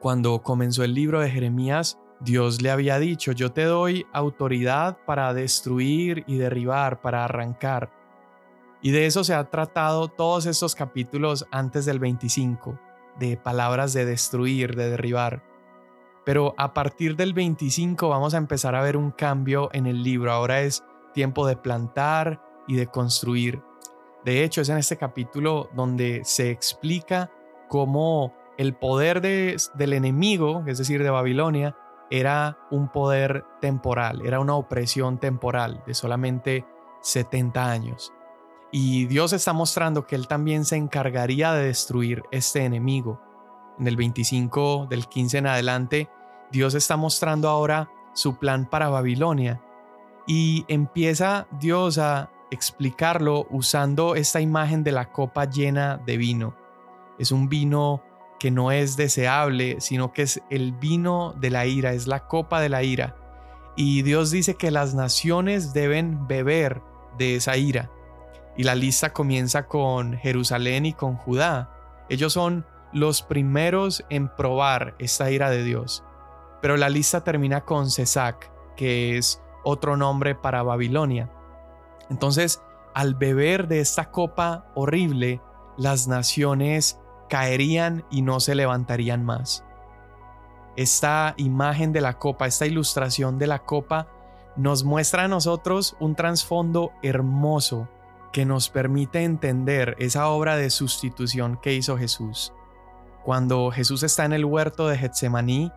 Cuando 0.00 0.42
comenzó 0.42 0.82
el 0.82 0.94
libro 0.94 1.20
de 1.20 1.30
Jeremías, 1.30 1.98
Dios 2.20 2.62
le 2.62 2.70
había 2.70 2.98
dicho, 2.98 3.32
yo 3.32 3.52
te 3.52 3.64
doy 3.64 4.06
autoridad 4.12 4.98
para 5.04 5.34
destruir 5.34 6.24
y 6.26 6.36
derribar, 6.36 7.02
para 7.02 7.24
arrancar. 7.24 7.92
Y 8.80 8.90
de 8.90 9.06
eso 9.06 9.24
se 9.24 9.34
ha 9.34 9.44
tratado 9.50 10.08
todos 10.08 10.46
estos 10.46 10.74
capítulos 10.74 11.46
antes 11.50 11.84
del 11.84 11.98
25, 11.98 12.78
de 13.18 13.36
palabras 13.36 13.92
de 13.92 14.04
destruir, 14.04 14.76
de 14.76 14.90
derribar. 14.90 15.42
Pero 16.24 16.54
a 16.56 16.72
partir 16.72 17.16
del 17.16 17.34
25 17.34 18.08
vamos 18.08 18.34
a 18.34 18.38
empezar 18.38 18.74
a 18.74 18.82
ver 18.82 18.96
un 18.96 19.10
cambio 19.10 19.68
en 19.72 19.86
el 19.86 20.02
libro. 20.02 20.32
Ahora 20.32 20.62
es 20.62 20.82
tiempo 21.12 21.46
de 21.46 21.56
plantar 21.56 22.42
y 22.66 22.76
de 22.76 22.86
construir. 22.86 23.62
De 24.24 24.42
hecho, 24.42 24.62
es 24.62 24.70
en 24.70 24.78
este 24.78 24.96
capítulo 24.96 25.68
donde 25.74 26.22
se 26.24 26.50
explica 26.50 27.30
cómo 27.68 28.32
el 28.56 28.74
poder 28.74 29.20
del 29.20 29.92
enemigo, 29.92 30.64
es 30.66 30.78
decir, 30.78 31.02
de 31.02 31.10
Babilonia, 31.10 31.76
era 32.10 32.58
un 32.70 32.88
poder 32.88 33.44
temporal, 33.60 34.24
era 34.24 34.40
una 34.40 34.54
opresión 34.54 35.18
temporal 35.18 35.82
de 35.86 35.94
solamente 35.94 36.64
70 37.02 37.70
años. 37.70 38.13
Y 38.76 39.06
Dios 39.06 39.32
está 39.32 39.52
mostrando 39.52 40.04
que 40.04 40.16
Él 40.16 40.26
también 40.26 40.64
se 40.64 40.74
encargaría 40.74 41.52
de 41.52 41.66
destruir 41.66 42.24
este 42.32 42.64
enemigo. 42.64 43.20
En 43.78 43.86
el 43.86 43.94
25 43.94 44.88
del 44.90 45.06
15 45.06 45.38
en 45.38 45.46
adelante, 45.46 46.08
Dios 46.50 46.74
está 46.74 46.96
mostrando 46.96 47.48
ahora 47.48 47.88
su 48.14 48.36
plan 48.36 48.68
para 48.68 48.88
Babilonia. 48.88 49.62
Y 50.26 50.64
empieza 50.66 51.46
Dios 51.60 51.98
a 51.98 52.32
explicarlo 52.50 53.46
usando 53.48 54.16
esta 54.16 54.40
imagen 54.40 54.82
de 54.82 54.90
la 54.90 55.12
copa 55.12 55.44
llena 55.44 55.98
de 56.04 56.16
vino. 56.16 56.56
Es 57.16 57.30
un 57.30 57.48
vino 57.48 58.02
que 58.40 58.50
no 58.50 58.72
es 58.72 58.96
deseable, 58.96 59.80
sino 59.80 60.12
que 60.12 60.22
es 60.22 60.42
el 60.50 60.72
vino 60.72 61.32
de 61.38 61.50
la 61.50 61.64
ira, 61.66 61.92
es 61.92 62.08
la 62.08 62.26
copa 62.26 62.60
de 62.60 62.70
la 62.70 62.82
ira. 62.82 63.14
Y 63.76 64.02
Dios 64.02 64.32
dice 64.32 64.56
que 64.56 64.72
las 64.72 64.96
naciones 64.96 65.72
deben 65.72 66.26
beber 66.26 66.82
de 67.18 67.36
esa 67.36 67.56
ira. 67.56 67.92
Y 68.56 68.64
la 68.64 68.74
lista 68.74 69.12
comienza 69.12 69.66
con 69.66 70.16
Jerusalén 70.16 70.86
y 70.86 70.92
con 70.92 71.16
Judá. 71.16 71.70
Ellos 72.08 72.32
son 72.32 72.64
los 72.92 73.22
primeros 73.22 74.04
en 74.10 74.28
probar 74.28 74.94
esta 74.98 75.30
ira 75.30 75.50
de 75.50 75.64
Dios. 75.64 76.04
Pero 76.62 76.76
la 76.76 76.88
lista 76.88 77.24
termina 77.24 77.62
con 77.62 77.90
Cesac, 77.90 78.50
que 78.76 79.18
es 79.18 79.42
otro 79.64 79.96
nombre 79.96 80.34
para 80.34 80.62
Babilonia. 80.62 81.30
Entonces, 82.10 82.62
al 82.94 83.14
beber 83.14 83.66
de 83.66 83.80
esta 83.80 84.10
copa 84.10 84.66
horrible, 84.74 85.40
las 85.76 86.06
naciones 86.06 87.00
caerían 87.28 88.04
y 88.10 88.22
no 88.22 88.38
se 88.38 88.54
levantarían 88.54 89.24
más. 89.24 89.64
Esta 90.76 91.34
imagen 91.36 91.92
de 91.92 92.00
la 92.00 92.18
copa, 92.18 92.46
esta 92.46 92.66
ilustración 92.66 93.38
de 93.38 93.48
la 93.48 93.60
copa, 93.60 94.08
nos 94.56 94.84
muestra 94.84 95.24
a 95.24 95.28
nosotros 95.28 95.96
un 95.98 96.14
trasfondo 96.14 96.92
hermoso 97.02 97.88
que 98.34 98.44
nos 98.44 98.68
permite 98.68 99.22
entender 99.22 99.94
esa 100.00 100.26
obra 100.26 100.56
de 100.56 100.68
sustitución 100.68 101.56
que 101.62 101.72
hizo 101.72 101.96
Jesús. 101.96 102.52
Cuando 103.22 103.70
Jesús 103.70 104.02
está 104.02 104.24
en 104.24 104.32
el 104.32 104.44
huerto 104.44 104.88
de 104.88 104.98
Getsemaní, 104.98 105.70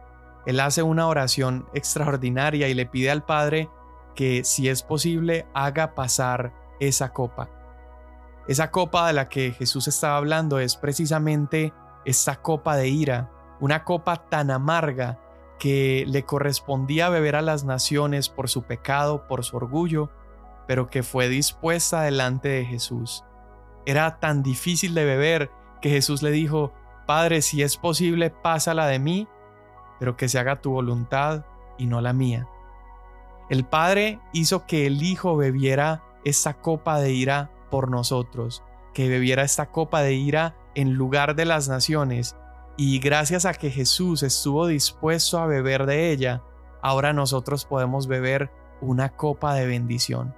Él 0.47 0.59
hace 0.59 0.81
una 0.81 1.07
oración 1.07 1.67
extraordinaria 1.75 2.67
y 2.67 2.73
le 2.73 2.87
pide 2.87 3.11
al 3.11 3.23
Padre 3.23 3.69
que, 4.15 4.43
si 4.43 4.69
es 4.69 4.81
posible, 4.81 5.45
haga 5.53 5.93
pasar 5.93 6.51
esa 6.79 7.13
copa. 7.13 7.47
Esa 8.47 8.71
copa 8.71 9.05
de 9.05 9.13
la 9.13 9.29
que 9.29 9.51
Jesús 9.51 9.87
estaba 9.87 10.17
hablando 10.17 10.57
es 10.57 10.77
precisamente 10.77 11.73
esta 12.05 12.37
copa 12.41 12.75
de 12.75 12.87
ira, 12.87 13.29
una 13.59 13.83
copa 13.83 14.29
tan 14.29 14.49
amarga 14.49 15.19
que 15.59 16.05
le 16.07 16.23
correspondía 16.23 17.09
beber 17.09 17.35
a 17.35 17.43
las 17.43 17.65
naciones 17.65 18.29
por 18.29 18.49
su 18.49 18.63
pecado, 18.63 19.27
por 19.27 19.45
su 19.45 19.57
orgullo, 19.57 20.09
pero 20.67 20.87
que 20.89 21.03
fue 21.03 21.29
dispuesta 21.29 22.01
delante 22.01 22.49
de 22.49 22.65
Jesús. 22.65 23.23
Era 23.85 24.19
tan 24.19 24.43
difícil 24.43 24.93
de 24.93 25.05
beber 25.05 25.51
que 25.81 25.89
Jesús 25.89 26.21
le 26.21 26.31
dijo, 26.31 26.73
Padre, 27.05 27.41
si 27.41 27.63
es 27.63 27.77
posible, 27.77 28.29
pásala 28.29 28.85
de 28.87 28.99
mí, 28.99 29.27
pero 29.99 30.17
que 30.17 30.27
se 30.27 30.39
haga 30.39 30.61
tu 30.61 30.71
voluntad 30.71 31.45
y 31.77 31.87
no 31.87 32.01
la 32.01 32.13
mía. 32.13 32.47
El 33.49 33.63
Padre 33.63 34.19
hizo 34.33 34.65
que 34.65 34.85
el 34.85 35.01
Hijo 35.01 35.37
bebiera 35.37 36.03
esta 36.25 36.55
copa 36.55 36.99
de 36.99 37.13
ira 37.13 37.49
por 37.71 37.89
nosotros, 37.89 38.63
que 38.93 39.07
bebiera 39.07 39.43
esta 39.43 39.71
copa 39.71 40.01
de 40.01 40.15
ira 40.15 40.57
en 40.75 40.93
lugar 40.93 41.35
de 41.35 41.45
las 41.45 41.69
naciones, 41.69 42.35
Y 42.79 42.99
gracias 42.99 43.45
a 43.45 43.55
que 43.55 43.71
Jesús 43.71 44.21
estuvo 44.21 44.67
dispuesto 44.67 45.39
a 45.39 45.47
beber 45.47 45.87
de 45.87 46.11
ella, 46.11 46.43
ahora 46.83 47.11
nosotros 47.11 47.65
podemos 47.65 48.05
beber 48.05 48.51
una 48.81 49.09
copa 49.09 49.55
de 49.55 49.65
bendición. 49.65 50.35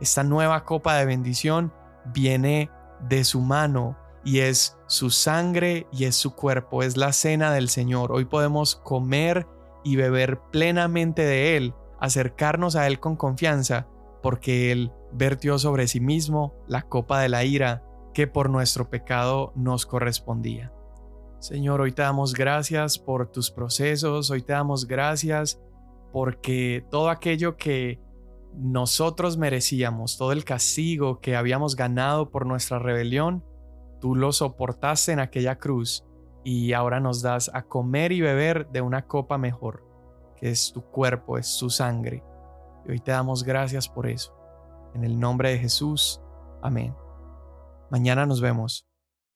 Esta 0.00 0.22
nueva 0.22 0.64
copa 0.64 0.96
de 0.96 1.06
bendición 1.06 1.72
viene 2.12 2.70
de 3.08 3.24
su 3.24 3.40
mano 3.40 3.96
y 4.24 4.40
es 4.40 4.76
su 4.86 5.10
sangre 5.10 5.86
y 5.92 6.04
es 6.04 6.16
su 6.16 6.34
cuerpo, 6.34 6.82
es 6.82 6.96
la 6.96 7.12
cena 7.12 7.52
del 7.52 7.68
Señor. 7.68 8.12
Hoy 8.12 8.24
podemos 8.24 8.76
comer 8.76 9.46
y 9.84 9.96
beber 9.96 10.40
plenamente 10.50 11.22
de 11.22 11.56
Él, 11.56 11.74
acercarnos 12.00 12.76
a 12.76 12.86
Él 12.86 12.98
con 12.98 13.16
confianza, 13.16 13.86
porque 14.22 14.72
Él 14.72 14.92
vertió 15.12 15.58
sobre 15.58 15.86
sí 15.86 16.00
mismo 16.00 16.54
la 16.66 16.82
copa 16.82 17.20
de 17.20 17.28
la 17.28 17.44
ira 17.44 17.84
que 18.12 18.26
por 18.26 18.50
nuestro 18.50 18.90
pecado 18.90 19.52
nos 19.54 19.86
correspondía. 19.86 20.72
Señor, 21.38 21.80
hoy 21.80 21.92
te 21.92 22.02
damos 22.02 22.34
gracias 22.34 22.98
por 22.98 23.30
tus 23.30 23.50
procesos, 23.50 24.30
hoy 24.30 24.42
te 24.42 24.52
damos 24.52 24.86
gracias 24.86 25.60
porque 26.12 26.84
todo 26.90 27.10
aquello 27.10 27.56
que 27.56 28.00
nosotros 28.56 29.36
merecíamos, 29.36 30.16
todo 30.16 30.32
el 30.32 30.44
castigo 30.44 31.20
que 31.20 31.36
habíamos 31.36 31.76
ganado 31.76 32.30
por 32.30 32.46
nuestra 32.46 32.78
rebelión, 32.78 33.44
tú 34.00 34.14
lo 34.14 34.32
soportaste 34.32 35.12
en 35.12 35.20
aquella 35.20 35.58
cruz 35.58 36.04
y 36.42 36.72
ahora 36.72 37.00
nos 37.00 37.22
das 37.22 37.50
a 37.52 37.62
comer 37.62 38.12
y 38.12 38.20
beber 38.20 38.68
de 38.70 38.80
una 38.80 39.06
copa 39.06 39.36
mejor, 39.36 39.84
que 40.36 40.50
es 40.50 40.72
tu 40.72 40.82
cuerpo, 40.82 41.38
es 41.38 41.46
su 41.46 41.70
sangre. 41.70 42.22
Y 42.86 42.92
hoy 42.92 43.00
te 43.00 43.10
damos 43.10 43.42
gracias 43.42 43.88
por 43.88 44.08
eso. 44.08 44.32
En 44.94 45.04
el 45.04 45.18
nombre 45.18 45.50
de 45.50 45.58
Jesús. 45.58 46.22
Amén. 46.62 46.94
Mañana 47.90 48.26
nos 48.26 48.40
vemos. 48.40 48.85